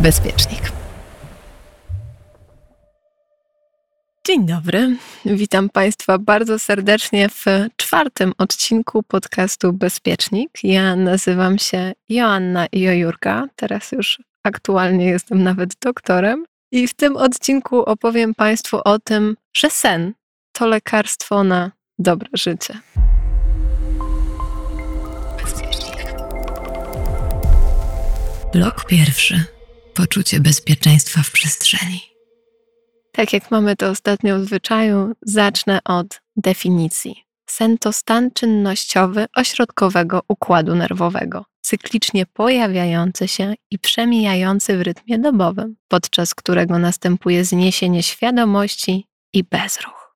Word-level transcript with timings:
Bezpiecznik. 0.00 0.72
Dzień 4.26 4.46
dobry. 4.46 4.96
Witam 5.24 5.68
Państwa 5.68 6.18
bardzo 6.18 6.58
serdecznie 6.58 7.28
w 7.28 7.44
czwartym 7.76 8.32
odcinku 8.38 9.02
podcastu 9.02 9.72
Bezpiecznik. 9.72 10.50
Ja 10.62 10.96
nazywam 10.96 11.58
się 11.58 11.92
Joanna 12.08 12.66
Jojurka. 12.72 13.46
Teraz 13.56 13.92
już 13.92 14.22
aktualnie 14.44 15.06
jestem 15.06 15.42
nawet 15.42 15.70
doktorem. 15.80 16.44
I 16.72 16.88
w 16.88 16.94
tym 16.94 17.16
odcinku 17.16 17.84
opowiem 17.84 18.34
Państwu 18.34 18.80
o 18.84 18.98
tym, 18.98 19.36
że 19.56 19.70
sen 19.70 20.12
to 20.52 20.66
lekarstwo 20.66 21.44
na 21.44 21.70
dobre 21.98 22.28
życie. 22.34 22.80
Blok 28.52 28.84
pierwszy. 28.84 29.57
Poczucie 29.98 30.40
bezpieczeństwa 30.40 31.22
w 31.22 31.30
przestrzeni. 31.30 32.00
Tak 33.12 33.32
jak 33.32 33.50
mamy 33.50 33.76
to 33.76 33.90
ostatnio 33.90 34.38
w 34.38 34.44
zwyczaju, 34.44 35.12
zacznę 35.22 35.80
od 35.84 36.20
definicji. 36.36 37.24
Sen 37.46 37.78
to 37.78 37.92
stan 37.92 38.30
czynnościowy 38.30 39.26
ośrodkowego 39.36 40.22
układu 40.28 40.74
nerwowego, 40.74 41.44
cyklicznie 41.60 42.26
pojawiający 42.26 43.28
się 43.28 43.54
i 43.70 43.78
przemijający 43.78 44.78
w 44.78 44.82
rytmie 44.82 45.18
dobowym, 45.18 45.76
podczas 45.88 46.34
którego 46.34 46.78
następuje 46.78 47.44
zniesienie 47.44 48.02
świadomości 48.02 49.06
i 49.32 49.44
bezruch. 49.44 50.16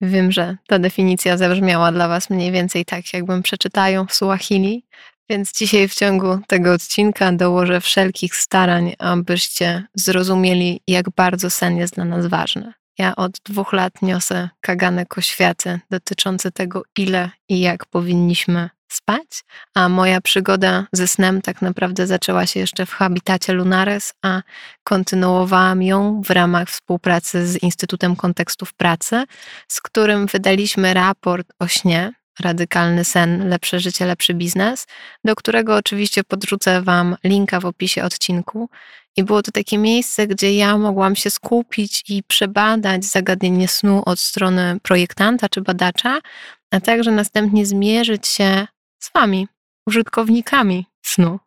Wiem, 0.00 0.32
że 0.32 0.56
ta 0.66 0.78
definicja 0.78 1.36
zabrzmiała 1.36 1.92
dla 1.92 2.08
Was 2.08 2.30
mniej 2.30 2.52
więcej 2.52 2.84
tak, 2.84 3.12
jakbym 3.12 3.42
przeczytała 3.42 3.88
ją 3.88 4.06
w 4.06 4.14
Suahili, 4.14 4.86
więc 5.28 5.52
dzisiaj 5.52 5.88
w 5.88 5.94
ciągu 5.94 6.38
tego 6.46 6.72
odcinka 6.72 7.32
dołożę 7.32 7.80
wszelkich 7.80 8.36
starań, 8.36 8.94
abyście 8.98 9.86
zrozumieli, 9.94 10.80
jak 10.88 11.10
bardzo 11.10 11.50
sen 11.50 11.76
jest 11.76 11.94
dla 11.94 12.04
nas 12.04 12.26
ważny. 12.26 12.72
Ja 12.98 13.16
od 13.16 13.32
dwóch 13.44 13.72
lat 13.72 14.02
niosę 14.02 14.48
kaganek 14.60 15.18
oświaty 15.18 15.80
dotyczący 15.90 16.52
tego, 16.52 16.82
ile 16.96 17.30
i 17.48 17.60
jak 17.60 17.86
powinniśmy 17.86 18.70
spać, 18.88 19.44
a 19.74 19.88
moja 19.88 20.20
przygoda 20.20 20.86
ze 20.92 21.08
snem 21.08 21.42
tak 21.42 21.62
naprawdę 21.62 22.06
zaczęła 22.06 22.46
się 22.46 22.60
jeszcze 22.60 22.86
w 22.86 22.92
habitacie 22.92 23.52
Lunares, 23.52 24.14
a 24.22 24.42
kontynuowałam 24.84 25.82
ją 25.82 26.22
w 26.24 26.30
ramach 26.30 26.68
współpracy 26.68 27.46
z 27.46 27.62
Instytutem 27.62 28.16
Kontekstów 28.16 28.74
Pracy, 28.74 29.24
z 29.68 29.80
którym 29.80 30.26
wydaliśmy 30.26 30.94
raport 30.94 31.52
o 31.58 31.68
śnie, 31.68 32.12
Radykalny 32.40 33.04
sen, 33.04 33.48
lepsze 33.48 33.80
życie, 33.80 34.06
lepszy 34.06 34.34
biznes, 34.34 34.86
do 35.24 35.34
którego 35.34 35.76
oczywiście 35.76 36.24
podrzucę 36.24 36.82
Wam 36.82 37.16
linka 37.24 37.60
w 37.60 37.66
opisie 37.66 38.04
odcinku. 38.04 38.68
I 39.16 39.24
było 39.24 39.42
to 39.42 39.52
takie 39.52 39.78
miejsce, 39.78 40.26
gdzie 40.26 40.54
ja 40.54 40.78
mogłam 40.78 41.16
się 41.16 41.30
skupić 41.30 42.04
i 42.08 42.22
przebadać 42.22 43.04
zagadnienie 43.04 43.68
snu 43.68 44.02
od 44.06 44.20
strony 44.20 44.78
projektanta 44.82 45.48
czy 45.48 45.60
badacza, 45.60 46.20
a 46.70 46.80
także 46.80 47.10
następnie 47.10 47.66
zmierzyć 47.66 48.26
się 48.26 48.66
z 48.98 49.12
Wami, 49.14 49.48
użytkownikami 49.86 50.86
snu, 51.02 51.38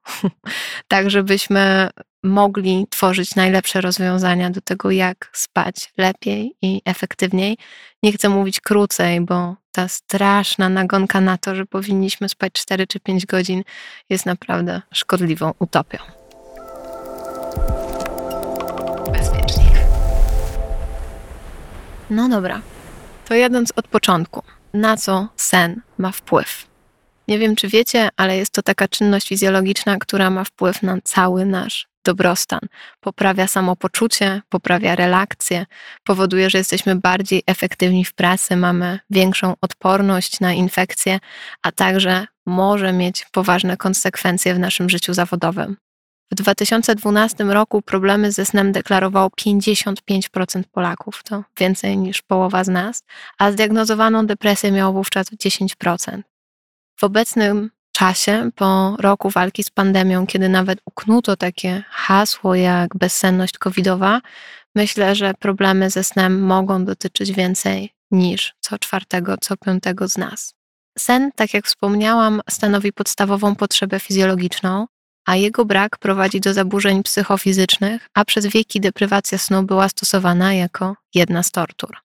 tak 0.87 1.09
żebyśmy 1.09 1.89
mogli 2.23 2.87
tworzyć 2.89 3.35
najlepsze 3.35 3.81
rozwiązania 3.81 4.49
do 4.49 4.61
tego, 4.61 4.91
jak 4.91 5.29
spać 5.33 5.93
lepiej 5.97 6.55
i 6.61 6.81
efektywniej. 6.85 7.57
Nie 8.03 8.11
chcę 8.11 8.29
mówić 8.29 8.59
krócej, 8.59 9.21
bo 9.21 9.55
ta 9.71 9.87
straszna 9.87 10.69
nagonka 10.69 11.21
na 11.21 11.37
to, 11.37 11.55
że 11.55 11.65
powinniśmy 11.65 12.29
spać 12.29 12.53
4 12.53 12.87
czy 12.87 12.99
5 12.99 13.25
godzin, 13.25 13.63
jest 14.09 14.25
naprawdę 14.25 14.81
szkodliwą 14.93 15.53
utopią. 15.59 15.97
Bezpiecznik. 19.11 19.73
No 22.09 22.29
dobra, 22.29 22.61
to 23.25 23.35
jadąc 23.35 23.73
od 23.75 23.87
początku, 23.87 24.43
na 24.73 24.97
co 24.97 25.27
sen 25.35 25.81
ma 25.97 26.11
wpływ? 26.11 26.67
Nie 27.27 27.39
wiem, 27.39 27.55
czy 27.55 27.67
wiecie, 27.67 28.09
ale 28.17 28.37
jest 28.37 28.51
to 28.51 28.61
taka 28.61 28.87
czynność 28.87 29.27
fizjologiczna, 29.27 29.97
która 29.97 30.29
ma 30.29 30.43
wpływ 30.43 30.83
na 30.83 30.97
cały 31.03 31.45
nasz 31.45 31.87
dobrostan. 32.05 32.59
Poprawia 32.99 33.47
samopoczucie, 33.47 34.41
poprawia 34.49 34.95
relakcję, 34.95 35.65
powoduje, 36.03 36.49
że 36.49 36.57
jesteśmy 36.57 36.95
bardziej 36.95 37.43
efektywni 37.47 38.05
w 38.05 38.13
pracy, 38.13 38.55
mamy 38.55 38.99
większą 39.09 39.55
odporność 39.61 40.39
na 40.39 40.53
infekcje, 40.53 41.19
a 41.61 41.71
także 41.71 42.27
może 42.45 42.93
mieć 42.93 43.25
poważne 43.31 43.77
konsekwencje 43.77 44.55
w 44.55 44.59
naszym 44.59 44.89
życiu 44.89 45.13
zawodowym. 45.13 45.77
W 46.31 46.35
2012 46.35 47.43
roku 47.43 47.81
problemy 47.81 48.31
ze 48.31 48.45
snem 48.45 48.71
deklarowało 48.71 49.29
55% 49.29 50.63
Polaków, 50.71 51.23
to 51.23 51.43
więcej 51.57 51.97
niż 51.97 52.21
połowa 52.21 52.63
z 52.63 52.67
nas, 52.67 53.03
a 53.37 53.51
zdiagnozowaną 53.51 54.25
depresję 54.25 54.71
miało 54.71 54.93
wówczas 54.93 55.27
10%. 55.27 56.21
W 56.95 57.03
obecnym 57.03 57.69
czasie, 57.91 58.49
po 58.55 58.95
roku 58.99 59.29
walki 59.29 59.63
z 59.63 59.69
pandemią, 59.69 60.27
kiedy 60.27 60.49
nawet 60.49 60.79
uknuto 60.85 61.37
takie 61.37 61.83
hasło 61.89 62.55
jak 62.55 62.97
bezsenność 62.97 63.57
covidowa, 63.57 64.21
myślę, 64.75 65.15
że 65.15 65.33
problemy 65.33 65.89
ze 65.89 66.03
snem 66.03 66.41
mogą 66.41 66.85
dotyczyć 66.85 67.31
więcej 67.31 67.93
niż 68.11 68.53
co 68.59 68.79
czwartego, 68.79 69.35
co 69.41 69.57
piątego 69.57 70.07
z 70.07 70.17
nas. 70.17 70.53
Sen, 70.97 71.31
tak 71.35 71.53
jak 71.53 71.65
wspomniałam, 71.65 72.41
stanowi 72.49 72.93
podstawową 72.93 73.55
potrzebę 73.55 73.99
fizjologiczną, 73.99 74.87
a 75.25 75.35
jego 75.35 75.65
brak 75.65 75.97
prowadzi 75.97 76.39
do 76.39 76.53
zaburzeń 76.53 77.03
psychofizycznych, 77.03 78.07
a 78.13 78.25
przez 78.25 78.45
wieki 78.47 78.79
deprywacja 78.79 79.37
snu 79.37 79.63
była 79.63 79.89
stosowana 79.89 80.53
jako 80.53 80.95
jedna 81.15 81.43
z 81.43 81.51
tortur. 81.51 81.97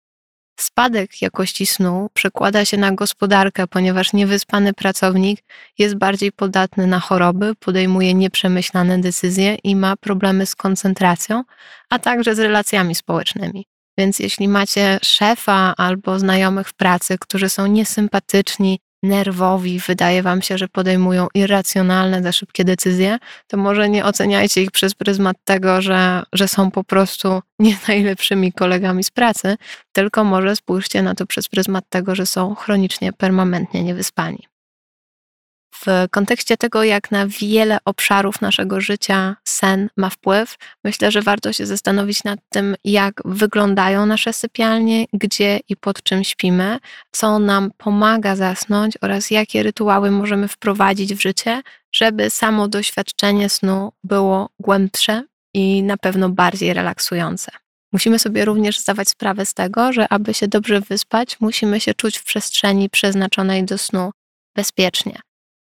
Spadek 0.60 1.22
jakości 1.22 1.66
snu 1.66 2.08
przekłada 2.14 2.64
się 2.64 2.76
na 2.76 2.92
gospodarkę, 2.92 3.66
ponieważ 3.66 4.12
niewyspany 4.12 4.72
pracownik 4.72 5.40
jest 5.78 5.94
bardziej 5.94 6.32
podatny 6.32 6.86
na 6.86 7.00
choroby, 7.00 7.54
podejmuje 7.54 8.14
nieprzemyślane 8.14 8.98
decyzje 8.98 9.54
i 9.54 9.76
ma 9.76 9.96
problemy 9.96 10.46
z 10.46 10.54
koncentracją, 10.54 11.44
a 11.90 11.98
także 11.98 12.34
z 12.34 12.38
relacjami 12.38 12.94
społecznymi. 12.94 13.66
Więc 13.98 14.18
jeśli 14.18 14.48
macie 14.48 14.98
szefa 15.02 15.74
albo 15.76 16.18
znajomych 16.18 16.68
w 16.68 16.74
pracy, 16.74 17.18
którzy 17.20 17.48
są 17.48 17.66
niesympatyczni, 17.66 18.80
nerwowi, 19.04 19.80
wydaje 19.86 20.22
wam 20.22 20.42
się, 20.42 20.58
że 20.58 20.68
podejmują 20.68 21.26
irracjonalne, 21.34 22.22
za 22.22 22.32
szybkie 22.32 22.64
decyzje, 22.64 23.18
to 23.46 23.56
może 23.56 23.88
nie 23.88 24.04
oceniajcie 24.04 24.62
ich 24.62 24.70
przez 24.70 24.94
pryzmat 24.94 25.36
tego, 25.44 25.82
że, 25.82 26.22
że 26.32 26.48
są 26.48 26.70
po 26.70 26.84
prostu 26.84 27.42
nie 27.58 27.76
najlepszymi 27.88 28.52
kolegami 28.52 29.04
z 29.04 29.10
pracy, 29.10 29.56
tylko 29.92 30.24
może 30.24 30.56
spójrzcie 30.56 31.02
na 31.02 31.14
to 31.14 31.26
przez 31.26 31.48
pryzmat 31.48 31.84
tego, 31.88 32.14
że 32.14 32.26
są 32.26 32.54
chronicznie, 32.54 33.12
permanentnie 33.12 33.84
niewyspani 33.84 34.53
w 35.74 36.08
kontekście 36.10 36.56
tego, 36.56 36.84
jak 36.84 37.10
na 37.10 37.26
wiele 37.26 37.78
obszarów 37.84 38.40
naszego 38.40 38.80
życia 38.80 39.36
sen 39.44 39.88
ma 39.96 40.10
wpływ, 40.10 40.56
myślę, 40.84 41.10
że 41.10 41.22
warto 41.22 41.52
się 41.52 41.66
zastanowić 41.66 42.24
nad 42.24 42.40
tym, 42.48 42.76
jak 42.84 43.22
wyglądają 43.24 44.06
nasze 44.06 44.32
sypialnie, 44.32 45.04
gdzie 45.12 45.60
i 45.68 45.76
pod 45.76 46.02
czym 46.02 46.24
śpimy, 46.24 46.78
co 47.10 47.38
nam 47.38 47.70
pomaga 47.76 48.36
zasnąć 48.36 48.98
oraz 49.00 49.30
jakie 49.30 49.62
rytuały 49.62 50.10
możemy 50.10 50.48
wprowadzić 50.48 51.14
w 51.14 51.22
życie, 51.22 51.62
żeby 51.92 52.30
samo 52.30 52.68
doświadczenie 52.68 53.48
snu 53.48 53.92
było 54.04 54.48
głębsze 54.60 55.22
i 55.54 55.82
na 55.82 55.96
pewno 55.96 56.28
bardziej 56.28 56.74
relaksujące. 56.74 57.52
Musimy 57.92 58.18
sobie 58.18 58.44
również 58.44 58.78
zdawać 58.78 59.08
sprawę 59.08 59.46
z 59.46 59.54
tego, 59.54 59.92
że 59.92 60.12
aby 60.12 60.34
się 60.34 60.48
dobrze 60.48 60.80
wyspać, 60.80 61.40
musimy 61.40 61.80
się 61.80 61.94
czuć 61.94 62.18
w 62.18 62.24
przestrzeni 62.24 62.90
przeznaczonej 62.90 63.64
do 63.64 63.78
snu 63.78 64.10
bezpiecznie 64.56 65.20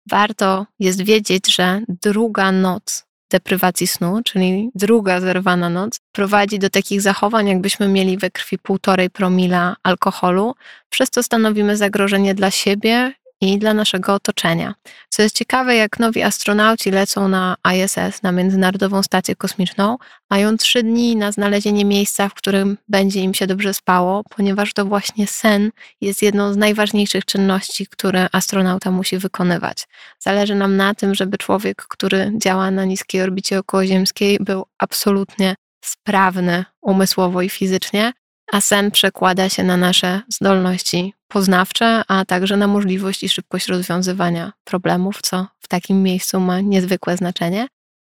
warto 0.10 0.66
jest 0.80 1.02
wiedzieć, 1.02 1.56
że 1.56 1.82
druga 2.02 2.52
noc 2.52 3.06
deprywacji 3.32 3.88
snu, 3.88 4.22
czyli 4.24 4.70
druga 4.76 5.20
zerwana 5.20 5.70
noc, 5.70 6.00
prowadzi 6.12 6.60
do 6.60 6.70
takich 6.70 7.02
zachowań, 7.02 7.48
jakbyśmy 7.48 7.88
mieli 7.88 8.18
we 8.18 8.32
krwi 8.32 8.58
półtorej 8.58 9.10
promila 9.10 9.76
alkoholu, 9.84 10.56
przez 10.90 11.10
to 11.10 11.24
stanowimy 11.24 11.78
zagrożenie 11.78 12.34
dla 12.36 12.52
siebie 12.52 13.14
i 13.42 13.58
dla 13.58 13.74
naszego 13.74 14.14
otoczenia. 14.14 14.74
Co 15.10 15.22
jest 15.22 15.36
ciekawe, 15.36 15.76
jak 15.76 16.00
nowi 16.00 16.24
astronauci 16.24 16.92
lecą 16.92 17.28
na 17.28 17.56
ISS, 17.76 18.24
na 18.24 18.32
Międzynarodową 18.32 19.04
Stację 19.04 19.36
Kosmiczną, 19.36 19.98
mają 20.30 20.58
trzy 20.58 20.84
dni 20.84 21.16
na 21.16 21.32
znalezienie 21.32 21.86
miejsca, 21.86 22.30
w 22.30 22.34
którym 22.34 22.78
będzie 22.88 23.22
im 23.22 23.34
się 23.34 23.48
dobrze 23.48 23.74
spało, 23.74 24.24
ponieważ 24.30 24.74
to 24.74 24.86
właśnie 24.86 25.28
sen 25.28 25.72
jest 26.02 26.22
jedną 26.22 26.54
z 26.54 26.58
najważniejszych 26.58 27.26
czynności, 27.26 27.88
które 27.88 28.28
astronauta 28.32 28.92
musi 28.92 29.18
wykonywać. 29.18 29.88
Zależy 30.20 30.56
nam 30.56 30.78
na 30.78 30.96
tym, 30.96 31.16
żeby 31.16 31.38
człowiek, 31.38 31.86
który 31.90 32.32
działa 32.38 32.72
na 32.72 32.86
niskiej 32.86 33.22
orbicie 33.22 33.60
okołoziemskiej, 33.60 34.38
był 34.40 34.66
absolutnie 34.78 35.56
sprawny 35.86 36.66
umysłowo 36.82 37.42
i 37.42 37.50
fizycznie, 37.50 38.14
a 38.52 38.62
sen 38.62 38.92
przekłada 38.92 39.50
się 39.50 39.64
na 39.64 39.78
nasze 39.78 40.22
zdolności 40.30 41.14
poznawcze, 41.28 42.02
a 42.08 42.26
także 42.26 42.58
na 42.58 42.68
możliwość 42.68 43.24
i 43.24 43.30
szybkość 43.30 43.68
rozwiązywania 43.68 44.52
problemów, 44.64 45.22
co 45.22 45.48
w 45.60 45.68
takim 45.68 46.04
miejscu 46.04 46.40
ma 46.40 46.60
niezwykłe 46.60 47.18
znaczenie. 47.18 47.68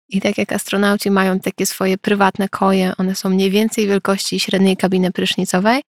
I 0.09 0.21
tak 0.21 0.37
jak 0.37 0.51
astronauci 0.51 1.11
mają 1.11 1.39
takie 1.39 1.65
swoje 1.65 1.97
prywatne 1.97 2.49
koje, 2.49 2.93
one 2.97 3.15
są 3.15 3.29
mniej 3.29 3.51
więcej 3.51 3.87
wielkości 3.87 4.39
średniej 4.39 4.77
kabiny 4.77 5.11
prysznicowej 5.11 5.81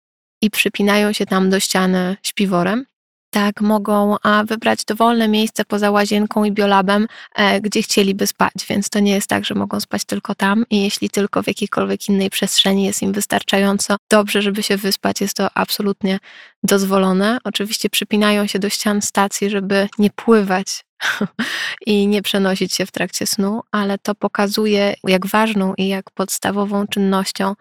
i 0.43 0.51
przypinają 0.51 1.13
się 1.13 1.27
tam 1.27 1.51
do 1.51 1.61
ściany 1.61 2.17
śpiworem, 2.23 2.87
tak 3.33 3.61
mogą 3.61 4.17
wybrać 4.45 4.85
dowolne 4.85 5.29
miejsce 5.29 5.65
poza 5.65 5.91
łazienką 5.91 6.45
i 6.45 6.53
biolabem, 6.53 7.07
e, 7.35 7.61
gdzie 7.61 7.83
chcieliby 7.83 8.27
spać, 8.27 8.53
więc 8.69 8.89
to 8.89 9.01
nie 9.01 9.13
jest 9.13 9.27
tak, 9.27 9.45
że 9.45 9.55
mogą 9.55 9.81
spać 9.81 10.05
tylko 10.05 10.35
tam 10.35 10.65
i 10.71 10.83
jeśli 10.83 11.11
tylko 11.11 11.43
w 11.43 11.47
jakiejkolwiek 11.47 12.09
innej 12.09 12.31
przestrzeni 12.31 12.85
jest 12.85 13.03
im 13.03 13.13
wystarczająco 13.13 13.97
dobrze, 14.11 14.43
żeby 14.43 14.63
się 14.63 14.77
wyspać, 14.77 15.21
jest 15.21 15.37
to 15.37 15.49
absolutnie 15.55 16.19
dozwolone. 16.63 17.39
Oczywiście 17.45 17.91
przypinają 17.91 18.47
się 18.47 18.59
do 18.59 18.69
ścian 18.69 19.03
stacji, 19.03 19.51
żeby 19.51 19.89
nie 19.99 20.11
pływać 20.11 20.85
i 21.87 22.07
nie 22.07 22.23
przenosić 22.23 22.75
się 22.75 22.87
w 22.87 22.91
trakcie 22.91 23.27
snu, 23.27 23.61
ale 23.71 23.99
to 23.99 24.15
pokazuje, 24.15 24.95
jak 25.05 25.27
ważną 25.27 25.75
i 25.75 25.89
jak 25.89 26.11
podstawową 26.11 26.87
czynnością 26.87 27.55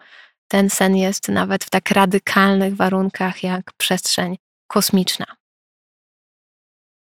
ten 0.48 0.70
sen 0.70 0.96
jest 0.96 1.28
nawet 1.28 1.64
w 1.64 1.70
tak 1.70 1.90
radykalnych 1.90 2.76
warunkach 2.76 3.42
jak 3.42 3.72
przestrzeń 3.72 4.36
kosmiczna. 4.66 5.41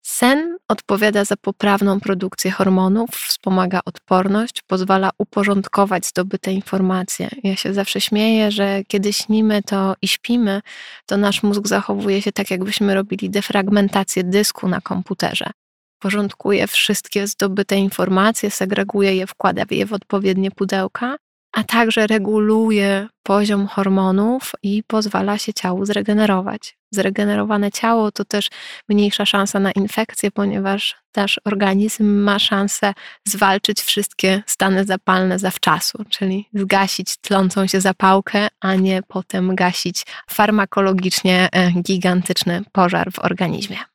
Sen 0.07 0.57
odpowiada 0.67 1.25
za 1.25 1.35
poprawną 1.37 1.99
produkcję 1.99 2.51
hormonów, 2.51 3.09
wspomaga 3.09 3.79
odporność, 3.85 4.61
pozwala 4.61 5.09
uporządkować 5.17 6.05
zdobyte 6.05 6.53
informacje. 6.53 7.29
Ja 7.43 7.55
się 7.55 7.73
zawsze 7.73 8.01
śmieję, 8.01 8.51
że 8.51 8.83
kiedy 8.87 9.13
śnimy 9.13 9.63
to 9.63 9.95
i 10.01 10.07
śpimy, 10.07 10.61
to 11.05 11.17
nasz 11.17 11.43
mózg 11.43 11.67
zachowuje 11.67 12.21
się 12.21 12.31
tak, 12.31 12.51
jakbyśmy 12.51 12.95
robili 12.95 13.29
defragmentację 13.29 14.23
dysku 14.23 14.67
na 14.67 14.81
komputerze. 14.81 15.51
Porządkuje 15.99 16.67
wszystkie 16.67 17.27
zdobyte 17.27 17.77
informacje, 17.77 18.51
segreguje 18.51 19.15
je, 19.15 19.27
wkłada 19.27 19.63
je 19.71 19.85
w 19.85 19.93
odpowiednie 19.93 20.51
pudełka 20.51 21.15
a 21.55 21.63
także 21.63 22.07
reguluje 22.07 23.07
poziom 23.23 23.67
hormonów 23.67 24.51
i 24.63 24.83
pozwala 24.87 25.37
się 25.37 25.53
ciału 25.53 25.85
zregenerować. 25.85 26.77
Zregenerowane 26.91 27.71
ciało 27.71 28.11
to 28.11 28.25
też 28.25 28.49
mniejsza 28.89 29.25
szansa 29.25 29.59
na 29.59 29.71
infekcję, 29.71 30.31
ponieważ 30.31 30.95
nasz 31.15 31.39
organizm 31.45 32.05
ma 32.05 32.39
szansę 32.39 32.93
zwalczyć 33.27 33.81
wszystkie 33.81 34.43
stany 34.45 34.85
zapalne 34.85 35.39
zawczasu, 35.39 36.03
czyli 36.09 36.49
zgasić 36.53 37.17
tlącą 37.17 37.67
się 37.67 37.81
zapałkę, 37.81 38.47
a 38.59 38.75
nie 38.75 39.01
potem 39.07 39.55
gasić 39.55 40.05
farmakologicznie 40.29 41.49
e, 41.51 41.71
gigantyczny 41.71 42.63
pożar 42.71 43.11
w 43.11 43.19
organizmie. 43.19 43.94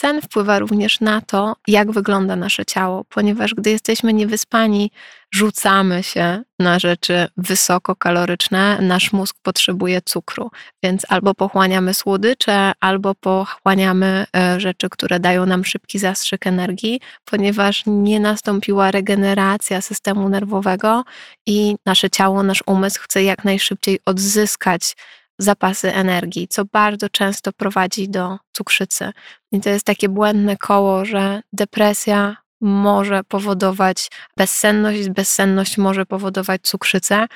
Sen 0.00 0.22
wpływa 0.22 0.58
również 0.58 1.00
na 1.00 1.20
to, 1.20 1.56
jak 1.66 1.92
wygląda 1.92 2.36
nasze 2.36 2.66
ciało, 2.66 3.04
ponieważ 3.04 3.54
gdy 3.54 3.70
jesteśmy 3.70 4.12
niewyspani, 4.12 4.90
rzucamy 5.30 6.02
się 6.02 6.42
na 6.58 6.78
rzeczy 6.78 7.26
wysokokaloryczne, 7.36 8.78
nasz 8.80 9.12
mózg 9.12 9.36
potrzebuje 9.42 10.00
cukru, 10.02 10.50
więc 10.82 11.02
albo 11.08 11.34
pochłaniamy 11.34 11.94
słodycze, 11.94 12.72
albo 12.80 13.14
pochłaniamy 13.14 14.26
e, 14.36 14.60
rzeczy, 14.60 14.88
które 14.88 15.20
dają 15.20 15.46
nam 15.46 15.64
szybki 15.64 15.98
zastrzyk 15.98 16.46
energii, 16.46 17.00
ponieważ 17.24 17.82
nie 17.86 18.20
nastąpiła 18.20 18.90
regeneracja 18.90 19.80
systemu 19.80 20.28
nerwowego 20.28 21.04
i 21.46 21.76
nasze 21.86 22.10
ciało, 22.10 22.42
nasz 22.42 22.62
umysł 22.66 23.00
chce 23.02 23.22
jak 23.22 23.44
najszybciej 23.44 23.98
odzyskać 24.06 24.96
zapasy 25.38 25.94
energii, 25.94 26.48
co 26.48 26.64
bardzo 26.64 27.08
często 27.08 27.52
prowadzi 27.52 28.08
do 28.08 28.38
cukrzycy. 28.52 29.12
I 29.52 29.60
to 29.60 29.70
jest 29.70 29.84
takie 29.84 30.08
błędne 30.08 30.56
koło, 30.56 31.04
że 31.04 31.40
depresja 31.52 32.36
może 32.60 33.24
powodować 33.24 34.10
bezsenność, 34.36 35.08
bezsenność 35.08 35.78
może 35.78 36.06
powodować 36.06 36.62
cukrzycę. 36.62 37.26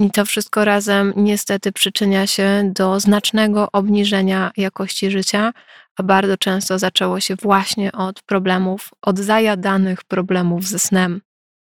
I 0.00 0.10
to 0.10 0.24
wszystko 0.24 0.64
razem 0.64 1.12
niestety 1.16 1.72
przyczynia 1.72 2.26
się 2.26 2.70
do 2.74 3.00
znacznego 3.00 3.68
obniżenia 3.72 4.50
jakości 4.56 5.10
życia, 5.10 5.52
a 5.96 6.02
bardzo 6.02 6.36
często 6.36 6.78
zaczęło 6.78 7.20
się 7.20 7.36
właśnie 7.36 7.92
od 7.92 8.22
problemów, 8.22 8.90
od 9.02 9.18
zajadanych 9.18 10.04
problemów 10.04 10.64
ze 10.64 10.78
snem. 10.78 11.20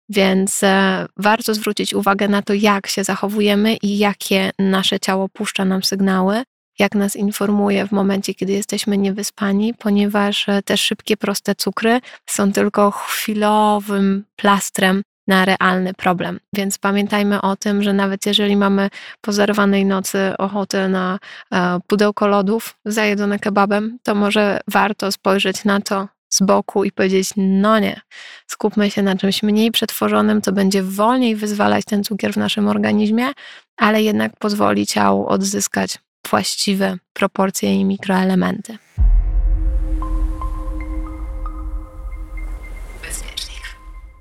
Więc 0.09 0.63
e, 0.63 1.07
warto 1.17 1.55
zwrócić 1.55 1.95
uwagę 1.95 2.29
na 2.29 2.43
to, 2.43 2.55
jak 2.55 2.87
się 2.87 3.05
zachowujemy 3.05 3.77
i 3.77 3.99
jakie 3.99 4.51
nasze 4.59 5.01
ciało 5.01 5.29
puszcza 5.29 5.65
nam 5.65 5.83
sygnały, 5.83 6.43
jak 6.79 6.95
nas 6.95 7.17
informuje 7.17 7.87
w 7.87 7.93
momencie, 7.93 8.35
kiedy 8.35 8.53
jesteśmy 8.53 8.99
niewyspani, 8.99 9.75
ponieważ 9.75 10.49
e, 10.49 10.63
te 10.63 10.77
szybkie, 10.77 11.17
proste 11.17 11.55
cukry 11.55 12.01
są 12.27 12.53
tylko 12.53 12.91
chwilowym 12.91 14.25
plastrem 14.37 15.03
na 15.27 15.45
realny 15.45 15.95
problem. 15.95 16.41
Więc 16.53 16.79
pamiętajmy 16.79 17.41
o 17.41 17.57
tym, 17.57 17.83
że 17.83 17.93
nawet 17.93 18.27
jeżeli 18.27 18.57
mamy 18.57 18.91
po 19.21 19.33
zerwanej 19.33 19.85
nocy 19.85 20.37
ochotę 20.39 20.89
na 20.89 21.19
e, 21.53 21.79
pudełko 21.87 22.27
lodów 22.27 22.77
zajedzone 22.85 23.39
kebabem, 23.39 23.99
to 24.03 24.15
może 24.15 24.61
warto 24.69 25.13
spojrzeć 25.13 25.65
na 25.65 25.81
to, 25.81 26.09
z 26.29 26.43
boku 26.43 26.85
i 26.85 26.93
powiedzieć: 26.93 27.31
No 27.37 27.79
nie, 27.79 28.01
skupmy 28.47 28.91
się 28.91 29.03
na 29.03 29.17
czymś 29.17 29.43
mniej 29.43 29.71
przetworzonym, 29.71 30.43
co 30.43 30.53
będzie 30.53 30.83
wolniej 30.83 31.37
wyzwalać 31.37 31.85
ten 31.85 32.05
cukier 32.05 32.33
w 32.33 32.37
naszym 32.37 32.69
organizmie, 32.69 33.27
ale 33.77 34.03
jednak 34.03 34.33
pozwoli 34.39 34.87
ciału 34.87 35.27
odzyskać 35.27 35.99
właściwe 36.31 36.99
proporcje 37.13 37.75
i 37.75 37.85
mikroelementy. 37.85 38.79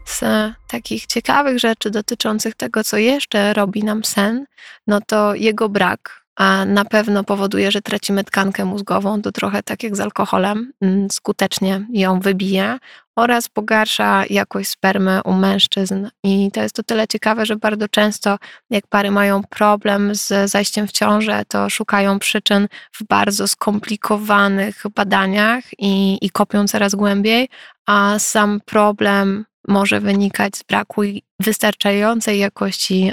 Z 0.06 0.24
takich 0.68 1.06
ciekawych 1.06 1.60
rzeczy 1.60 1.92
dotyczących 1.92 2.56
tego, 2.56 2.84
co 2.84 2.98
jeszcze 2.98 3.54
robi 3.54 3.84
nam 3.84 4.04
sen, 4.04 4.46
no 4.88 5.00
to 5.08 5.36
jego 5.36 5.70
brak 5.70 6.27
a 6.38 6.66
na 6.66 6.86
pewno 6.86 7.24
powoduje, 7.24 7.72
że 7.72 7.82
tracimy 7.82 8.24
tkankę 8.24 8.66
mózgową, 8.66 9.22
to 9.22 9.32
trochę 9.32 9.64
tak 9.64 9.84
jak 9.84 9.96
z 9.96 10.00
alkoholem, 10.00 10.72
mm, 10.82 11.12
skutecznie 11.12 11.86
ją 11.90 12.20
wybija 12.20 12.80
oraz 13.16 13.50
pogarsza 13.50 14.24
jakość 14.30 14.70
spermy 14.70 15.22
u 15.26 15.34
mężczyzn. 15.34 16.10
I 16.24 16.52
to 16.54 16.62
jest 16.62 16.76
to 16.76 16.84
tyle 16.84 17.08
ciekawe, 17.08 17.46
że 17.46 17.56
bardzo 17.56 17.88
często, 17.88 18.38
jak 18.70 18.88
pary 18.88 19.12
mają 19.12 19.44
problem 19.44 20.16
z 20.16 20.52
zajściem 20.52 20.88
w 20.88 20.92
ciążę, 20.92 21.44
to 21.48 21.70
szukają 21.70 22.20
przyczyn 22.20 22.68
w 22.94 23.04
bardzo 23.04 23.48
skomplikowanych 23.48 24.84
badaniach 24.96 25.64
i, 25.78 26.18
i 26.22 26.30
kopią 26.30 26.68
coraz 26.68 26.96
głębiej, 26.96 27.50
a 27.88 28.20
sam 28.20 28.60
problem 28.66 29.46
może 29.68 30.00
wynikać 30.00 30.58
z 30.58 30.64
braku 30.64 31.02
wystarczającej 31.40 32.40
jakości 32.40 33.12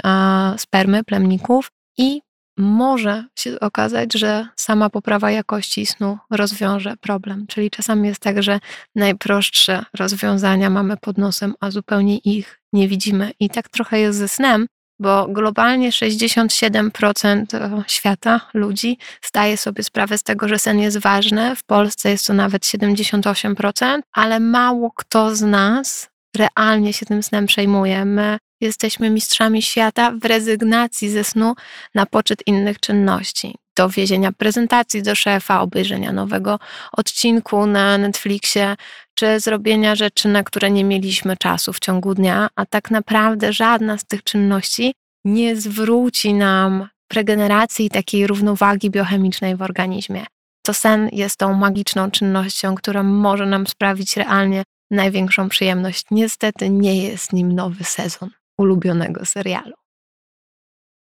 spermy, 0.57 1.03
plemników 1.03 1.71
i 1.97 2.21
może 2.57 3.23
się 3.35 3.59
okazać, 3.59 4.13
że 4.13 4.47
sama 4.55 4.89
poprawa 4.89 5.31
jakości 5.31 5.85
snu 5.85 6.17
rozwiąże 6.31 6.97
problem. 7.01 7.47
Czyli 7.47 7.71
czasami 7.71 8.07
jest 8.07 8.21
tak, 8.21 8.43
że 8.43 8.59
najprostsze 8.95 9.85
rozwiązania 9.93 10.69
mamy 10.69 10.97
pod 10.97 11.17
nosem, 11.17 11.53
a 11.59 11.71
zupełnie 11.71 12.17
ich 12.17 12.61
nie 12.73 12.87
widzimy. 12.87 13.31
I 13.39 13.49
tak 13.49 13.69
trochę 13.69 13.99
jest 13.99 14.17
ze 14.17 14.27
snem, 14.27 14.67
bo 14.99 15.27
globalnie 15.27 15.91
67% 15.91 17.55
e, 17.55 17.83
świata, 17.87 18.41
ludzi, 18.53 18.97
zdaje 19.25 19.57
sobie 19.57 19.83
sprawę 19.83 20.17
z 20.17 20.23
tego, 20.23 20.47
że 20.47 20.59
sen 20.59 20.79
jest 20.79 20.97
ważny. 20.97 21.55
W 21.55 21.63
Polsce 21.63 22.09
jest 22.09 22.27
to 22.27 22.33
nawet 22.33 22.63
78%, 22.63 23.99
ale 24.11 24.39
mało 24.39 24.91
kto 24.95 25.35
z 25.35 25.41
nas 25.41 26.09
realnie 26.35 26.93
się 26.93 27.05
tym 27.05 27.23
snem 27.23 27.45
przejmuje. 27.45 28.05
My 28.05 28.37
jesteśmy 28.61 29.09
mistrzami 29.09 29.61
świata 29.61 30.11
w 30.21 30.25
rezygnacji 30.25 31.09
ze 31.09 31.23
snu 31.23 31.53
na 31.95 32.05
poczet 32.05 32.47
innych 32.47 32.79
czynności. 32.79 33.55
Do 33.77 33.89
wiezienia 33.89 34.31
prezentacji 34.31 35.03
do 35.03 35.15
szefa, 35.15 35.61
obejrzenia 35.61 36.11
nowego 36.11 36.59
odcinku 36.91 37.65
na 37.65 37.97
Netflixie, 37.97 38.75
czy 39.15 39.39
zrobienia 39.39 39.95
rzeczy, 39.95 40.27
na 40.27 40.43
które 40.43 40.71
nie 40.71 40.83
mieliśmy 40.83 41.37
czasu 41.37 41.73
w 41.73 41.79
ciągu 41.79 42.13
dnia, 42.15 42.47
a 42.55 42.65
tak 42.65 42.91
naprawdę 42.91 43.53
żadna 43.53 43.97
z 43.97 44.05
tych 44.05 44.23
czynności 44.23 44.93
nie 45.25 45.55
zwróci 45.55 46.33
nam 46.33 46.87
regeneracji 47.13 47.89
takiej 47.89 48.27
równowagi 48.27 48.89
biochemicznej 48.89 49.55
w 49.55 49.61
organizmie. 49.61 50.25
To 50.65 50.73
sen 50.73 51.09
jest 51.11 51.37
tą 51.37 51.53
magiczną 51.53 52.11
czynnością, 52.11 52.75
która 52.75 53.03
może 53.03 53.45
nam 53.45 53.67
sprawić 53.67 54.17
realnie 54.17 54.63
największą 54.91 55.49
przyjemność. 55.49 56.05
Niestety 56.11 56.69
nie 56.69 57.03
jest 57.03 57.33
nim 57.33 57.51
nowy 57.51 57.83
sezon 57.83 58.29
ulubionego 58.57 59.25
serialu. 59.25 59.73